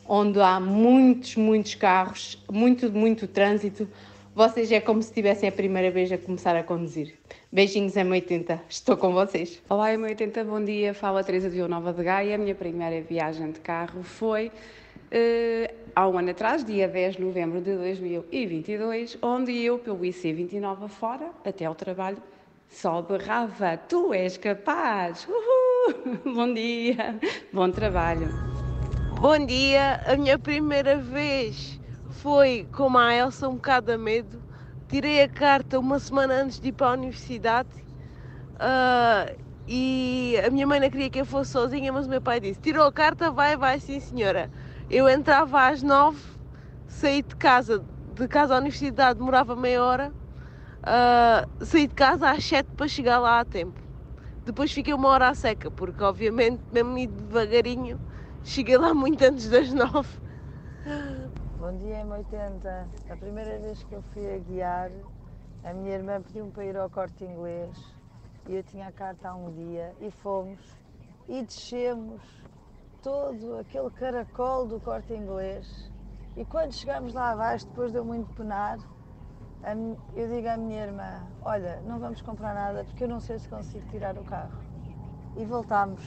onde 0.06 0.42
há 0.42 0.60
muitos, 0.60 1.38
muitos 1.38 1.74
carros, 1.76 2.44
muito, 2.52 2.92
muito 2.92 3.28
trânsito, 3.28 3.88
vocês 4.36 4.70
é 4.74 4.82
como 4.82 5.02
se 5.02 5.08
estivessem 5.08 5.48
a 5.48 5.52
primeira 5.54 5.90
vez 5.90 6.12
a 6.12 6.18
começar 6.18 6.54
a 6.54 6.64
conduzir. 6.64 7.14
Beijinhos 7.50 7.94
M80, 7.94 8.60
estou 8.68 8.98
com 8.98 9.14
vocês. 9.14 9.62
Olá 9.70 9.90
M80, 9.92 10.44
bom 10.44 10.62
dia, 10.62 10.94
fala 10.94 11.24
Teresa 11.24 11.50
de 11.50 11.62
Nova 11.62 11.94
de 11.94 12.04
Gaia. 12.04 12.36
A 12.36 12.38
minha 12.38 12.56
primeira 12.56 13.02
viagem 13.02 13.52
de 13.52 13.62
carro 13.62 14.04
foi 14.04 14.48
uh, 14.48 15.74
há 15.96 16.10
um 16.10 16.18
ano 16.18 16.32
atrás, 16.32 16.66
dia 16.66 16.90
10 16.90 17.16
de 17.16 17.22
novembro 17.22 17.62
de 17.62 17.74
2022, 17.74 19.18
onde 19.22 19.58
eu, 19.64 19.80
pelo 19.80 20.00
IC29 20.00 20.90
fora, 20.90 21.30
até 21.46 21.64
ao 21.64 21.76
trabalho, 21.76 22.18
só 22.72 23.02
berrava: 23.02 23.78
Tu 23.78 24.14
és 24.14 24.38
capaz! 24.38 25.28
Uhul! 25.28 25.62
Bom 26.34 26.54
dia, 26.54 27.20
bom 27.52 27.70
trabalho. 27.70 28.30
Bom 29.20 29.46
dia, 29.46 30.02
a 30.06 30.16
minha 30.16 30.40
primeira 30.40 30.98
vez 30.98 31.80
foi 32.10 32.68
como 32.72 32.98
a 32.98 33.14
Elsa, 33.14 33.50
um 33.50 33.56
bocado 33.56 33.92
a 33.92 33.98
medo. 33.98 34.42
Tirei 34.88 35.22
a 35.24 35.30
carta 35.30 35.80
uma 35.80 36.00
semana 36.00 36.36
antes 36.36 36.60
de 36.60 36.70
ir 36.70 36.72
para 36.72 36.88
a 36.88 36.94
universidade 36.94 37.70
uh, 38.56 39.36
e 39.68 40.36
a 40.46 40.50
minha 40.50 40.68
mãe 40.68 40.80
não 40.80 40.90
queria 40.90 41.10
que 41.10 41.20
eu 41.20 41.26
fosse 41.26 41.52
sozinha, 41.52 41.92
mas 41.92 42.06
o 42.06 42.10
meu 42.10 42.22
pai 42.22 42.40
disse: 42.40 42.60
Tirou 42.60 42.86
a 42.86 42.92
carta, 42.92 43.32
vai, 43.32 43.58
vai, 43.58 43.80
sim 43.80 44.00
senhora. 44.00 44.50
Eu 44.90 45.10
entrava 45.10 45.68
às 45.68 45.82
nove, 45.82 46.22
saí 46.88 47.22
de 47.22 47.36
casa, 47.36 47.84
de 48.14 48.28
casa 48.28 48.56
à 48.56 48.58
universidade 48.58 49.20
demorava 49.20 49.56
meia 49.56 49.84
hora 49.84 50.21
uh, 50.82 51.66
saí 51.66 51.88
de 51.88 51.94
casa 51.94 52.32
às 52.32 52.44
7 52.44 52.72
para 52.76 52.88
chegar 52.88 53.20
lá 53.20 53.40
a 53.40 53.46
tempo. 53.46 53.80
Depois 54.46 54.72
fiquei 54.72 54.94
uma 54.94 55.10
hora 55.10 55.30
à 55.30 55.36
seca, 55.36 55.70
porque 55.70 56.04
obviamente, 56.04 56.62
mesmo 56.72 56.98
ir 56.98 57.08
devagarinho, 57.08 58.00
cheguei 58.44 58.78
lá 58.78 58.94
muito 58.94 59.24
antes 59.24 59.50
das 59.50 59.72
9. 59.72 60.20
Bom 61.60 61.78
dia, 61.78 62.04
M80. 62.04 62.88
A 63.10 63.16
primeira 63.18 63.60
vez 63.60 63.84
que 63.84 63.94
eu 63.94 64.02
fui 64.14 64.34
a 64.34 64.40
guiar, 64.40 64.90
a 65.64 65.74
minha 65.74 65.94
irmã 65.94 66.22
pediu-me 66.22 66.52
para 66.52 66.66
ir 66.66 66.76
ao 66.76 66.90
corte 66.90 67.24
inglês 67.24 67.70
e 68.50 68.56
eu 68.56 68.64
tinha 68.64 68.88
a 68.88 68.92
carta 68.92 69.30
há 69.30 69.36
um 69.36 69.52
dia 69.52 69.94
e 70.02 70.10
fomos 70.10 70.60
e 71.30 71.44
descemos 71.44 72.20
todo 73.04 73.60
aquele 73.60 73.92
caracol 73.92 74.66
do 74.68 74.80
corte 74.80 75.14
inglês. 75.14 75.92
E 76.36 76.44
quando 76.46 76.74
chegámos 76.74 77.14
lá 77.14 77.32
abaixo, 77.32 77.68
depois 77.68 77.92
deu 77.92 78.04
muito 78.04 78.34
penar, 78.34 78.80
eu 80.16 80.28
digo 80.28 80.48
à 80.48 80.58
minha 80.58 80.86
irmã: 80.86 81.28
Olha, 81.44 81.82
não 81.86 82.00
vamos 82.00 82.22
comprar 82.22 82.54
nada 82.54 82.84
porque 82.84 83.04
eu 83.04 83.08
não 83.08 83.20
sei 83.20 83.38
se 83.40 83.48
consigo 83.48 83.88
tirar 83.90 84.18
o 84.18 84.24
carro. 84.24 84.60
E 85.38 85.46
voltámos 85.46 86.04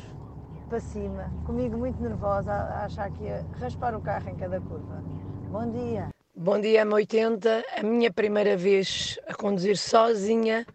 para 0.69 0.81
cima, 0.81 1.31
comigo 1.47 1.77
muito 1.77 2.03
nervosa, 2.03 2.53
a 2.53 2.85
achar 2.85 3.11
que 3.11 3.25
ia 3.25 3.45
raspar 3.61 3.95
o 3.95 4.01
carro 4.01 4.29
em 4.29 4.37
cada 4.37 4.61
curva. 4.61 5.03
Bom 5.51 5.71
dia. 5.71 6.09
Bom 6.35 6.61
dia, 6.61 6.85
M80. 6.85 7.63
A 7.79 7.83
minha 7.83 8.13
primeira 8.13 8.57
vez 8.57 9.19
a 9.29 9.35
conduzir 9.35 9.77
sozinha 9.77 10.67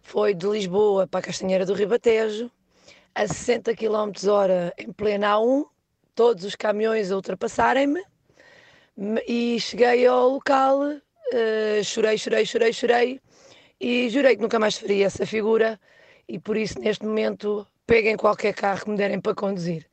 foi 0.00 0.32
de 0.32 0.46
Lisboa 0.46 1.06
para 1.06 1.20
a 1.20 1.22
Castanheira 1.22 1.66
do 1.66 1.74
Ribatejo, 1.74 2.50
a 3.14 3.26
60 3.26 3.74
km 3.76 4.10
hora 4.30 4.72
em 4.78 4.90
plena 4.90 5.34
A1, 5.34 5.66
todos 6.14 6.44
os 6.44 6.56
caminhões 6.56 7.12
a 7.12 7.16
ultrapassarem-me, 7.16 8.02
e 9.28 9.60
cheguei 9.60 10.06
ao 10.06 10.28
local 10.30 10.80
Uh, 11.32 11.82
chorei, 11.82 12.18
chorei, 12.18 12.44
chorei, 12.44 12.72
chorei 12.74 13.20
e 13.80 14.10
jurei 14.10 14.36
que 14.36 14.42
nunca 14.42 14.58
mais 14.58 14.76
faria 14.76 15.06
essa 15.06 15.24
figura 15.24 15.80
e 16.28 16.38
por 16.38 16.58
isso 16.58 16.78
neste 16.78 17.06
momento 17.06 17.66
peguem 17.86 18.18
qualquer 18.18 18.52
carro 18.52 18.84
que 18.84 18.90
me 18.90 18.98
derem 18.98 19.18
para 19.18 19.34
conduzir. 19.34 19.86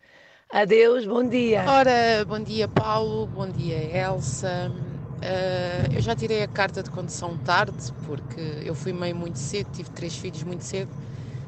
Adeus, 0.51 1.05
bom 1.05 1.24
dia. 1.24 1.63
Ora, 1.65 2.25
bom 2.27 2.41
dia 2.41 2.67
Paulo, 2.67 3.25
bom 3.27 3.48
dia 3.48 3.77
Elsa. 3.98 4.69
Uh, 4.69 5.96
eu 5.96 6.01
já 6.01 6.13
tirei 6.13 6.43
a 6.43 6.48
carta 6.48 6.84
de 6.84 6.89
condução 6.89 7.38
tarde 7.38 7.93
porque 8.05 8.41
eu 8.65 8.75
fui 8.75 8.91
mãe 8.91 9.13
muito 9.13 9.39
cedo, 9.39 9.72
tive 9.72 9.89
três 9.91 10.17
filhos 10.17 10.43
muito 10.43 10.65
cedo 10.65 10.91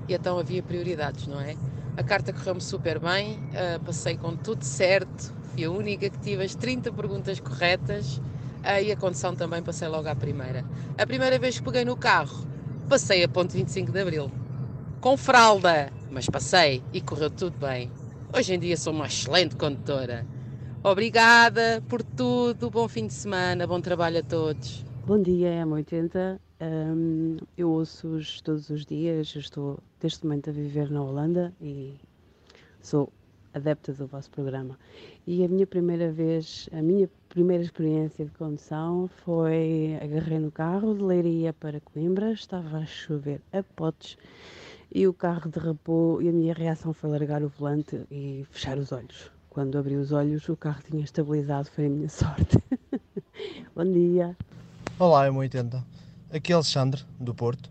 e 0.07 0.13
então 0.13 0.39
havia 0.39 0.63
prioridades, 0.63 1.27
não 1.27 1.41
é? 1.41 1.57
A 1.97 2.03
carta 2.03 2.31
correu-me 2.31 2.61
super 2.61 2.97
bem, 2.97 3.33
uh, 3.33 3.83
passei 3.83 4.15
com 4.15 4.37
tudo 4.37 4.63
certo, 4.63 5.33
fui 5.53 5.65
a 5.65 5.69
única 5.69 6.09
que 6.09 6.19
tive 6.19 6.45
as 6.45 6.55
30 6.55 6.93
perguntas 6.93 7.41
corretas 7.41 8.21
Aí 8.63 8.91
a 8.91 8.97
condução 8.97 9.35
também 9.35 9.63
passei 9.63 9.87
logo 9.87 10.07
à 10.07 10.15
primeira. 10.15 10.63
A 10.97 11.05
primeira 11.05 11.39
vez 11.39 11.57
que 11.57 11.65
peguei 11.65 11.83
no 11.83 11.97
carro, 11.97 12.45
passei 12.87 13.23
a 13.23 13.27
ponto 13.27 13.53
25 13.53 13.91
de 13.91 13.99
Abril. 13.99 14.31
Com 14.99 15.17
fralda, 15.17 15.91
mas 16.11 16.27
passei 16.27 16.83
e 16.93 17.01
correu 17.01 17.29
tudo 17.31 17.57
bem. 17.57 17.91
Hoje 18.35 18.53
em 18.53 18.59
dia 18.59 18.77
sou 18.77 18.93
uma 18.93 19.07
excelente 19.07 19.55
condutora. 19.55 20.25
Obrigada 20.83 21.83
por 21.89 22.03
tudo, 22.03 22.69
bom 22.69 22.87
fim 22.87 23.07
de 23.07 23.13
semana, 23.13 23.65
bom 23.65 23.81
trabalho 23.81 24.19
a 24.19 24.23
todos. 24.23 24.85
Bom 25.05 25.21
dia, 25.21 25.63
M80. 25.65 26.39
Um, 26.61 27.37
eu 27.57 27.71
ouço-os 27.71 28.41
todos 28.41 28.69
os 28.69 28.85
dias, 28.85 29.33
eu 29.33 29.41
estou 29.41 29.79
neste 30.01 30.23
momento 30.23 30.51
a 30.51 30.53
viver 30.53 30.91
na 30.91 31.01
Holanda 31.01 31.51
e 31.59 31.95
sou 32.81 33.11
adepta 33.53 33.93
do 33.93 34.07
vosso 34.07 34.29
programa. 34.29 34.77
E 35.25 35.43
a 35.43 35.47
minha 35.47 35.67
primeira 35.67 36.11
vez, 36.11 36.69
a 36.71 36.81
minha 36.81 37.09
primeira 37.29 37.63
experiência 37.63 38.25
de 38.25 38.31
condução 38.31 39.09
foi 39.23 39.97
agarrei 40.01 40.39
no 40.39 40.51
carro 40.51 40.93
de 40.93 41.03
Leiria 41.03 41.53
para 41.53 41.79
Coimbra, 41.79 42.31
estava 42.31 42.77
a 42.77 42.85
chover 42.85 43.41
a 43.53 43.63
potes 43.63 44.17
e 44.93 45.07
o 45.07 45.13
carro 45.13 45.49
derrapou 45.49 46.21
e 46.21 46.27
a 46.27 46.31
minha 46.31 46.53
reação 46.53 46.93
foi 46.93 47.09
largar 47.09 47.41
o 47.43 47.47
volante 47.47 48.01
e 48.11 48.45
fechar 48.51 48.77
os 48.77 48.91
olhos. 48.91 49.31
Quando 49.49 49.77
abri 49.77 49.95
os 49.95 50.11
olhos, 50.11 50.47
o 50.49 50.55
carro 50.55 50.81
tinha 50.89 51.03
estabilizado, 51.03 51.69
foi 51.69 51.85
a 51.85 51.89
minha 51.89 52.07
sorte. 52.09 52.57
Bom 53.75 53.85
dia. 53.85 54.35
Olá, 54.99 55.27
M80. 55.27 55.83
Aqui 56.31 56.51
é 56.51 56.55
Alexandre, 56.55 57.01
do 57.19 57.33
Porto. 57.33 57.69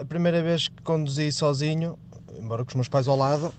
A 0.00 0.04
primeira 0.04 0.42
vez 0.42 0.68
que 0.68 0.82
conduzi 0.82 1.30
sozinho, 1.30 1.98
embora 2.38 2.64
com 2.64 2.70
os 2.70 2.74
meus 2.74 2.88
pais 2.88 3.06
ao 3.06 3.16
lado, 3.16 3.52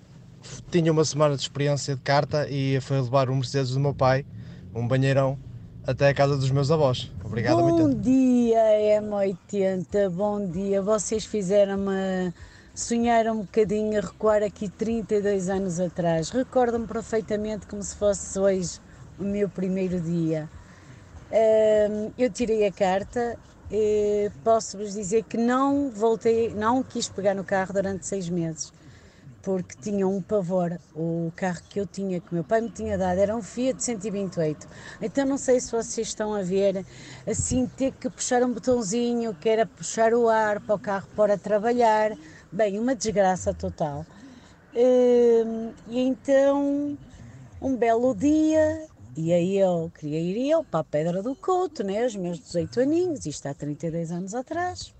tinha 0.70 0.92
uma 0.92 1.06
semana 1.06 1.36
de 1.36 1.42
experiência 1.42 1.96
de 1.96 2.02
carta 2.02 2.48
e 2.50 2.80
foi 2.82 3.02
levar 3.02 3.30
o 3.30 3.36
Mercedes 3.36 3.72
do 3.72 3.80
meu 3.80 3.94
pai, 3.94 4.26
um 4.74 4.88
banheirão, 4.88 5.38
até 5.86 6.10
a 6.10 6.14
casa 6.14 6.38
dos 6.38 6.52
meus 6.52 6.70
avós. 6.72 7.12
Obrigado, 7.24 7.58
Bom 7.58 7.90
dia, 7.94 9.02
M80, 9.02 10.10
bom 10.10 10.48
dia. 10.48 10.82
Vocês 10.82 11.26
fizeram 11.26 11.78
uma, 11.78 12.34
sonhar 12.74 13.28
um 13.28 13.42
bocadinho, 13.42 13.98
a 13.98 14.02
recuar 14.02 14.44
aqui 14.44 14.70
32 14.70 15.50
anos 15.50 15.80
atrás. 15.80 16.30
Recordo-me 16.30 16.88
perfeitamente 16.88 17.68
como 17.68 17.82
se 17.82 17.96
fosse 17.96 18.38
hoje 18.38 18.80
o 19.20 19.24
meu 19.24 19.50
primeiro 19.50 20.00
dia. 20.00 20.50
Eu 22.18 22.30
tirei 22.30 22.68
a 22.68 22.72
carta, 22.72 23.38
e 23.72 24.30
posso-vos 24.44 24.94
dizer 24.94 25.24
que 25.24 25.38
não 25.38 25.90
voltei, 25.90 26.54
não 26.54 26.84
quis 26.84 27.08
pegar 27.08 27.34
no 27.34 27.44
carro 27.44 27.72
durante 27.74 28.06
seis 28.06 28.28
meses, 28.28 28.74
porque 29.42 29.76
tinha 29.82 30.08
um 30.08 30.22
pavor. 30.22 30.80
O 30.96 31.32
carro 31.36 31.62
que 31.70 31.80
eu 31.80 31.86
tinha, 31.86 32.20
que 32.20 32.34
meu 32.34 32.44
pai 32.44 32.62
me 32.62 32.70
tinha 32.70 32.98
dado, 32.98 33.20
era 33.20 33.36
um 33.36 33.42
Fiat 33.42 33.84
128. 33.84 34.68
Então 35.02 35.26
não 35.26 35.38
sei 35.38 35.60
se 35.60 35.72
vocês 35.72 36.08
estão 36.08 36.34
a 36.34 36.42
ver, 36.42 36.86
assim, 37.28 37.68
ter 37.68 37.92
que 37.94 38.10
puxar 38.10 38.44
um 38.44 38.54
botãozinho, 38.54 39.34
que 39.36 39.50
era 39.50 39.66
puxar 39.66 40.14
o 40.14 40.30
ar 40.30 40.60
para 40.62 40.76
o 40.76 40.80
carro 40.80 41.08
para 41.16 41.38
trabalhar. 41.38 42.18
Bem, 42.52 42.80
uma 42.80 42.96
desgraça 42.96 43.54
total. 43.54 44.06
Hum, 44.76 45.72
E 45.88 46.00
então, 46.00 46.98
um 47.62 47.76
belo 47.76 48.16
dia, 48.16 48.88
e 49.16 49.34
aí 49.34 49.58
eu 49.58 49.92
queria 50.00 50.20
ir 50.20 50.50
eu 50.50 50.64
para 50.64 50.80
a 50.80 50.84
Pedra 50.84 51.22
do 51.22 51.36
Couto, 51.36 51.84
né, 51.84 52.06
os 52.06 52.16
meus 52.16 52.40
18 52.40 52.80
aninhos, 52.82 53.26
isto 53.26 53.46
há 53.48 53.54
32 53.54 54.12
anos 54.12 54.34
atrás. 54.34 54.94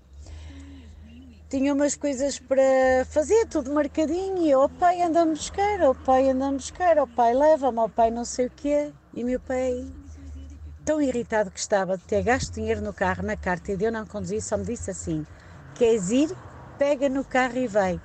Tinha 1.52 1.74
umas 1.74 1.94
coisas 1.94 2.38
para 2.38 3.04
fazer, 3.10 3.46
tudo 3.46 3.74
marcadinho, 3.74 4.38
e 4.38 4.50
eu, 4.50 4.60
oh 4.60 4.70
pai, 4.70 5.02
anda-me 5.02 5.32
buscar, 5.32 5.82
oh 5.82 5.94
pai, 5.94 6.30
anda-me 6.30 6.56
buscar, 6.56 6.98
oh 6.98 7.06
pai, 7.06 7.34
leva-me, 7.34 7.78
oh 7.78 7.90
pai, 7.90 8.10
não 8.10 8.24
sei 8.24 8.46
o 8.46 8.50
quê. 8.56 8.90
E 9.12 9.22
meu 9.22 9.38
pai, 9.38 9.84
tão 10.82 10.98
irritado 10.98 11.50
que 11.50 11.60
estava 11.60 11.98
de 11.98 12.04
ter 12.04 12.22
gasto 12.22 12.54
dinheiro 12.54 12.80
no 12.80 12.94
carro, 12.94 13.22
na 13.22 13.36
carta, 13.36 13.70
e 13.70 13.76
de 13.76 13.84
eu 13.84 13.92
não 13.92 14.06
conduzir, 14.06 14.40
só 14.40 14.56
me 14.56 14.64
disse 14.64 14.92
assim, 14.92 15.26
queres 15.74 16.10
ir? 16.10 16.34
Pega 16.78 17.10
no 17.10 17.22
carro 17.22 17.58
e 17.58 17.66
vai. 17.66 18.00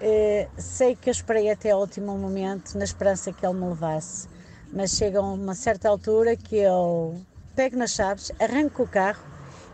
Eh, 0.00 0.48
sei 0.58 0.96
que 0.96 1.10
eu 1.10 1.12
esperei 1.12 1.48
até 1.48 1.70
ao 1.70 1.80
último 1.80 2.18
momento, 2.18 2.76
na 2.76 2.82
esperança 2.82 3.32
que 3.32 3.46
ele 3.46 3.54
me 3.54 3.68
levasse, 3.68 4.26
mas 4.72 4.90
chega 4.96 5.20
a 5.20 5.22
uma 5.22 5.54
certa 5.54 5.88
altura 5.88 6.34
que 6.34 6.56
eu 6.56 7.22
pego 7.54 7.76
nas 7.76 7.92
chaves, 7.92 8.32
arranco 8.40 8.82
o 8.82 8.88
carro, 8.88 9.22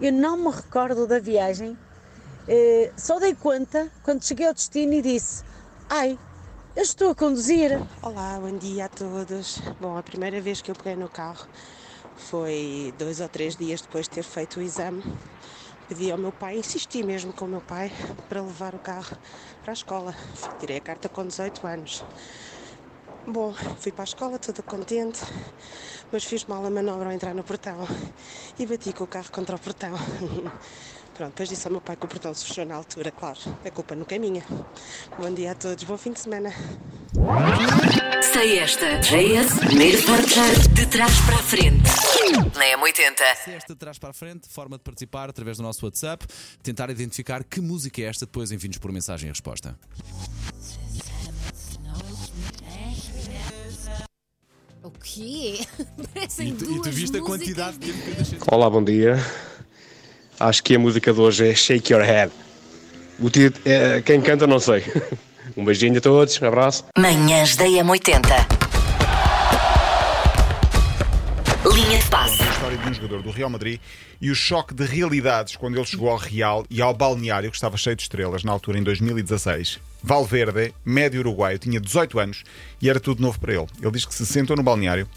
eu 0.02 0.12
não 0.12 0.36
me 0.36 0.54
recordo 0.54 1.06
da 1.06 1.18
viagem, 1.18 1.74
eh, 2.48 2.92
só 2.96 3.18
dei 3.18 3.34
conta 3.34 3.90
quando 4.02 4.24
cheguei 4.24 4.46
ao 4.46 4.54
destino 4.54 4.94
e 4.94 5.02
disse: 5.02 5.44
Ai, 5.88 6.18
eu 6.74 6.82
estou 6.82 7.10
a 7.10 7.14
conduzir. 7.14 7.78
Olá, 8.02 8.38
bom 8.40 8.56
dia 8.56 8.86
a 8.86 8.88
todos. 8.88 9.60
Bom, 9.78 9.96
a 9.96 10.02
primeira 10.02 10.40
vez 10.40 10.62
que 10.62 10.70
eu 10.70 10.74
peguei 10.74 10.96
no 10.96 11.08
carro 11.10 11.46
foi 12.16 12.94
dois 12.96 13.20
ou 13.20 13.28
três 13.28 13.54
dias 13.54 13.82
depois 13.82 14.04
de 14.06 14.10
ter 14.10 14.22
feito 14.22 14.60
o 14.60 14.62
exame. 14.62 15.02
Pedi 15.88 16.10
ao 16.10 16.18
meu 16.18 16.32
pai, 16.32 16.58
insisti 16.58 17.02
mesmo 17.02 17.32
com 17.32 17.44
o 17.44 17.48
meu 17.48 17.60
pai 17.60 17.92
para 18.28 18.42
levar 18.42 18.74
o 18.74 18.78
carro 18.78 19.16
para 19.62 19.72
a 19.72 19.74
escola. 19.74 20.14
Tirei 20.58 20.78
a 20.78 20.80
carta 20.80 21.08
com 21.08 21.26
18 21.26 21.66
anos. 21.66 22.04
Bom, 23.26 23.52
fui 23.78 23.92
para 23.92 24.04
a 24.04 24.04
escola 24.04 24.38
toda 24.38 24.62
contente, 24.62 25.20
mas 26.10 26.24
fiz 26.24 26.46
mal 26.46 26.64
a 26.64 26.70
manobra 26.70 27.08
ao 27.08 27.12
entrar 27.12 27.34
no 27.34 27.44
portão 27.44 27.86
e 28.58 28.64
bati 28.64 28.92
com 28.94 29.04
o 29.04 29.06
carro 29.06 29.30
contra 29.30 29.56
o 29.56 29.58
portão. 29.58 29.92
Pronto, 31.18 31.30
depois 31.30 31.48
disse 31.48 31.66
ao 31.66 31.72
meu 31.72 31.80
pai 31.80 31.96
que 31.96 32.04
o 32.04 32.08
portão 32.08 32.32
se 32.32 32.46
fechou 32.46 32.64
na 32.64 32.76
altura, 32.76 33.10
claro, 33.10 33.40
a 33.64 33.70
culpa 33.72 33.96
nunca 33.96 34.14
é 34.14 34.20
minha. 34.20 34.40
Bom 35.18 35.34
dia 35.34 35.50
a 35.50 35.54
todos, 35.56 35.82
bom 35.82 35.98
fim 35.98 36.12
de 36.12 36.20
semana. 36.20 36.52
Sei 38.32 38.60
esta. 38.60 39.00
JS, 39.00 39.58
primeiro 39.58 40.00
forjar 40.00 40.68
de 40.74 40.86
trás 40.86 41.12
para 41.22 41.34
a 41.34 41.42
frente. 41.42 41.90
Na 42.56 42.66
M80. 42.78 43.34
Se 43.42 43.50
esta 43.50 43.72
de 43.72 43.78
trás 43.80 43.98
para 43.98 44.10
a 44.10 44.12
frente, 44.12 44.48
forma 44.48 44.78
de 44.78 44.84
participar 44.84 45.28
através 45.28 45.56
do 45.56 45.64
nosso 45.64 45.84
WhatsApp, 45.84 46.24
tentar 46.62 46.88
identificar 46.88 47.42
que 47.42 47.60
música 47.60 48.00
é 48.00 48.04
esta, 48.04 48.24
depois 48.24 48.52
envie-nos 48.52 48.78
por 48.78 48.92
mensagem 48.92 49.28
a 49.28 49.32
resposta. 49.32 49.76
O 54.84 54.90
quê? 54.92 55.66
Parecem 56.14 56.50
E 56.50 56.52
tu, 56.52 56.64
e 56.64 56.68
duas 56.68 56.82
tu 56.82 56.90
viste 56.92 57.16
a 57.16 57.20
músicas 57.20 57.26
quantidade 57.26 57.78
de 57.78 57.92
tempo 57.92 58.04
que 58.04 58.08
eu 58.08 58.14
deixei. 58.14 58.38
Olá, 58.52 58.70
bom 58.70 58.84
dia. 58.84 59.16
Acho 60.40 60.62
que 60.62 60.76
a 60.76 60.78
música 60.78 61.12
de 61.12 61.20
hoje 61.20 61.48
é 61.48 61.54
Shake 61.54 61.92
Your 61.92 62.02
Head. 62.02 62.32
O 63.18 63.28
título, 63.28 63.60
é, 63.64 64.00
quem 64.02 64.20
canta 64.20 64.46
não 64.46 64.60
sei. 64.60 64.84
Um 65.56 65.64
beijinho 65.64 65.98
a 65.98 66.00
todos, 66.00 66.40
um 66.40 66.46
abraço. 66.46 66.84
Manhãs 66.96 67.56
da 67.56 67.64
M80. 67.64 68.28
Linha 71.74 71.98
de 71.98 72.06
passe. 72.08 72.40
a 72.40 72.46
história 72.46 72.78
de 72.78 72.88
um 72.88 72.94
jogador 72.94 73.22
do 73.22 73.30
Real 73.32 73.50
Madrid 73.50 73.80
e 74.20 74.30
o 74.30 74.34
choque 74.36 74.72
de 74.72 74.84
realidades 74.84 75.56
quando 75.56 75.76
ele 75.76 75.84
chegou 75.86 76.10
ao 76.10 76.16
Real 76.16 76.64
e 76.70 76.80
ao 76.80 76.94
balneário 76.94 77.50
que 77.50 77.56
estava 77.56 77.76
cheio 77.76 77.96
de 77.96 78.02
estrelas 78.02 78.44
na 78.44 78.52
altura 78.52 78.78
em 78.78 78.84
2016. 78.84 79.80
Valverde, 80.00 80.72
médio 80.84 81.20
uruguaio, 81.20 81.58
tinha 81.58 81.80
18 81.80 82.20
anos 82.20 82.44
e 82.80 82.88
era 82.88 83.00
tudo 83.00 83.20
novo 83.20 83.40
para 83.40 83.54
ele. 83.54 83.66
Ele 83.82 83.90
diz 83.90 84.04
que 84.04 84.14
se 84.14 84.24
sentou 84.26 84.54
no 84.54 84.62
balneário 84.62 85.08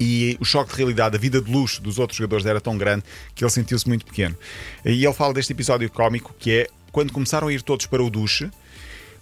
e 0.00 0.36
o 0.40 0.44
choque 0.44 0.70
de 0.72 0.76
realidade, 0.78 1.16
a 1.16 1.18
vida 1.18 1.40
de 1.40 1.50
luxo 1.50 1.80
dos 1.82 1.98
outros 1.98 2.16
jogadores 2.18 2.46
era 2.46 2.60
tão 2.60 2.76
grande 2.78 3.04
que 3.34 3.44
ele 3.44 3.50
sentiu-se 3.50 3.86
muito 3.88 4.04
pequeno. 4.04 4.36
E 4.84 5.04
ele 5.04 5.14
fala 5.14 5.32
deste 5.34 5.52
episódio 5.52 5.88
cómico 5.90 6.34
que 6.38 6.50
é 6.52 6.66
quando 6.92 7.12
começaram 7.12 7.48
a 7.48 7.52
ir 7.52 7.62
todos 7.62 7.86
para 7.86 8.02
o 8.02 8.08
duche, 8.10 8.50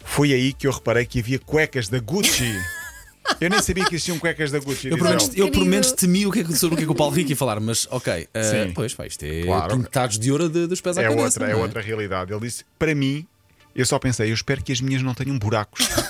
foi 0.04 0.32
aí 0.32 0.52
que 0.52 0.66
eu 0.66 0.72
reparei 0.72 1.04
que 1.04 1.18
havia 1.20 1.38
cuecas 1.38 1.88
da 1.88 1.98
Gucci. 1.98 2.44
Eu 3.40 3.50
nem 3.50 3.60
sabia 3.60 3.84
que 3.84 3.92
existiam 3.96 4.20
cuecas 4.20 4.52
da 4.52 4.60
Gucci. 4.60 4.86
Eu, 4.86 4.96
pelo 4.96 5.08
menos, 5.08 5.30
eu 5.34 5.50
pelo 5.50 5.66
menos 5.66 5.90
temi 5.90 6.24
o 6.26 6.30
que 6.30 6.40
é 6.42 6.44
sobre 6.54 6.74
o 6.74 6.78
que 6.78 6.84
é 6.84 6.86
que 6.86 6.92
o 6.92 6.94
Paulo 6.94 7.12
Rico 7.12 7.30
ia 7.30 7.36
falar, 7.36 7.58
mas 7.58 7.84
ok. 7.90 8.28
Sim. 8.40 8.72
pois, 8.72 8.94
pá, 8.94 9.04
isto 9.04 9.24
é 9.24 9.42
Claro. 9.42 9.76
pintados 9.78 10.16
de 10.16 10.30
ouro 10.30 10.48
de- 10.48 10.68
dos 10.68 10.80
pés 10.80 10.96
à 10.96 11.00
é 11.02 11.08
cabeça. 11.08 11.24
outra, 11.24 11.46
é 11.48 11.52
não 11.52 11.60
outra 11.60 11.80
realidade. 11.82 12.32
Ele 12.32 12.40
disse: 12.42 12.64
para 12.78 12.94
mim, 12.94 13.26
eu 13.74 13.84
só 13.84 13.98
pensei, 13.98 14.30
eu 14.30 14.34
espero 14.34 14.62
que 14.62 14.70
as 14.70 14.80
minhas 14.80 15.02
não 15.02 15.12
tenham 15.12 15.36
buracos. 15.40 15.88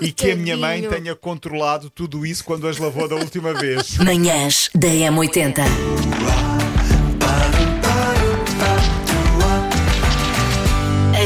e 0.00 0.12
que 0.12 0.30
a 0.30 0.36
minha 0.36 0.56
mãe 0.56 0.86
tenha 0.88 1.14
controlado 1.14 1.88
tudo 1.88 2.26
isso 2.26 2.44
quando 2.44 2.68
as 2.68 2.78
lavou 2.78 3.08
da 3.08 3.16
última 3.16 3.54
vez. 3.54 3.96
Manhãs 4.04 4.68
da 4.74 4.88
M80. 4.88 5.62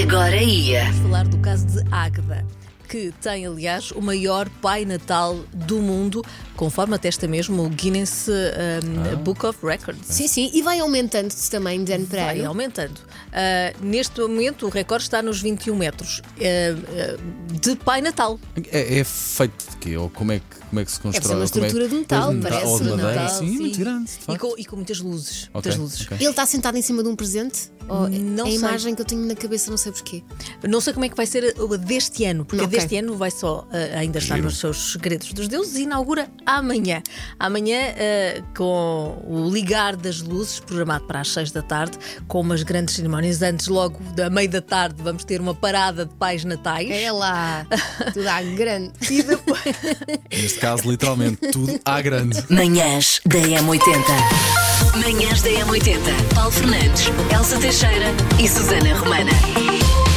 Agora 0.03 0.37
ia. 0.37 0.85
Vamos 0.85 0.99
falar 1.03 1.25
do 1.29 1.39
caso 1.39 1.67
de 1.67 1.85
Águeda, 1.91 2.47
que 2.89 3.13
tem, 3.21 3.47
aliás, 3.47 3.91
o 3.91 4.01
maior 4.01 4.49
Pai 4.63 4.85
Natal 4.85 5.37
do 5.53 5.79
mundo, 5.79 6.25
conforme 6.61 6.95
atesta 6.95 7.27
mesmo 7.27 7.65
o 7.65 7.71
Guinness 7.71 8.27
um, 8.29 9.17
Book 9.25 9.47
of 9.47 9.59
Records. 9.65 10.03
Sim, 10.15 10.29
sim, 10.29 10.51
e 10.53 10.61
vai 10.61 10.79
aumentando 10.79 11.33
também 11.51 11.83
de 11.83 11.91
ano 11.95 12.07
para 12.07 12.27
Vai 12.27 12.41
ano. 12.41 12.49
aumentando. 12.49 13.01
Ah, 13.33 13.73
neste 13.81 14.21
momento, 14.21 14.67
o 14.67 14.69
recorde 14.69 15.05
está 15.05 15.23
nos 15.23 15.41
21 15.41 15.75
metros 15.75 16.21
ah, 16.37 16.43
ah, 16.43 17.57
de 17.59 17.77
Pai 17.77 18.03
Natal. 18.03 18.39
É, 18.71 18.99
é 18.99 19.05
feito 19.05 19.71
de 19.71 19.77
quê? 19.79 19.97
Ou 19.97 20.11
como 20.11 20.33
é 20.33 20.41
que, 20.41 20.45
como 20.69 20.81
é 20.81 20.85
que 20.85 20.93
se 20.93 20.99
Deve 21.03 21.15
constrói? 21.19 21.23
ser 21.23 21.39
uma 21.39 21.49
Como 21.49 21.65
é- 21.65 21.67
estrutura 21.69 21.89
de 21.89 21.95
metal, 21.95 22.35
Ou 22.35 22.41
parece. 22.43 22.67
Ou 22.67 22.79
de 22.79 22.85
madeira? 22.91 23.11
Metal, 23.23 23.29
sim, 23.39 23.59
muito 23.59 23.79
grande. 23.79 24.11
de 24.29 24.35
E 24.35 24.39
com, 24.39 24.55
e 24.59 24.65
com 24.67 24.77
muitas 24.77 25.01
luzes. 25.01 25.45
Ok, 25.55 25.55
Muitas 25.55 25.77
luzes. 25.77 26.01
ok. 26.07 26.17
Ele 26.21 26.29
está 26.29 26.45
sentado 26.45 26.77
em 26.77 26.83
cima 26.83 27.03
de 27.03 27.09
um 27.09 27.17
presente? 27.17 27.71
Ou 27.89 28.09
Não 28.09 28.45
a 28.45 28.49
sei. 28.49 28.57
imagem 28.57 28.95
que 28.95 29.01
eu 29.01 29.07
tenho 29.07 29.25
na 29.27 29.35
cabeça, 29.35 29.69
não 29.71 29.79
sei 29.79 29.91
porquê. 29.91 30.23
Não 30.69 30.81
sei 30.81 30.93
como 30.93 31.07
é 31.07 31.09
que 31.09 31.17
vai 31.17 31.27
ser 31.27 31.57
a 31.59 31.77
deste 31.77 32.25
ano, 32.25 32.45
porque 32.45 32.63
a 32.63 32.67
Ok. 32.67 32.79
deste 32.79 32.97
ano 32.97 33.17
vai 33.17 33.31
só 33.33 33.67
ah, 33.73 33.99
ainda 33.99 34.19
estar 34.19 34.37
Giro. 34.37 34.47
nos 34.47 34.59
seus 34.59 34.93
segredos 34.93 35.33
dos 35.33 35.49
deuses 35.49 35.75
e 35.77 35.83
inaugura 35.83 36.29
amanhã. 36.59 37.03
Amanhã, 37.39 37.79
ah, 37.97 38.43
com 38.57 39.23
o 39.27 39.51
ligar 39.51 39.97
das 39.97 40.21
luzes, 40.21 40.61
programado 40.61 41.05
para 41.05 41.21
as 41.21 41.29
6 41.33 41.53
da 41.53 41.63
tarde, 41.63 41.99
com 42.27 42.41
umas 42.41 42.63
grandes 42.63 42.95
cerimónias. 42.95 43.43
Antes, 43.43 43.69
logo 43.69 43.99
da 44.15 44.31
meia 44.31 44.49
da 44.49 44.61
tarde, 44.61 44.97
vamos 45.03 45.25
ter 45.25 45.41
uma 45.41 45.55
parada 45.55 46.05
de 46.05 46.15
pais 46.15 46.45
natais. 46.45 46.91
É 46.91 47.11
lá, 47.13 47.67
tudo 48.13 48.29
à 48.29 48.43
grande. 48.43 48.93
E 49.11 49.23
depois. 49.23 49.61
Neste 50.31 50.59
caso, 50.59 50.91
literalmente, 50.91 51.39
tudo 51.53 51.79
à 51.85 52.01
grande. 52.01 52.43
Manhãs 52.51 53.21
da 53.27 53.39
M80. 53.39 54.61
Manhãs 54.97 55.43
da 55.43 55.51
M80. 55.51 56.35
Paulo 56.35 56.51
Fernandes, 56.51 57.07
Elsa 57.33 57.59
Teixeira 57.59 58.07
e 58.43 58.49
Susana 58.49 58.99
Romana. 58.99 60.10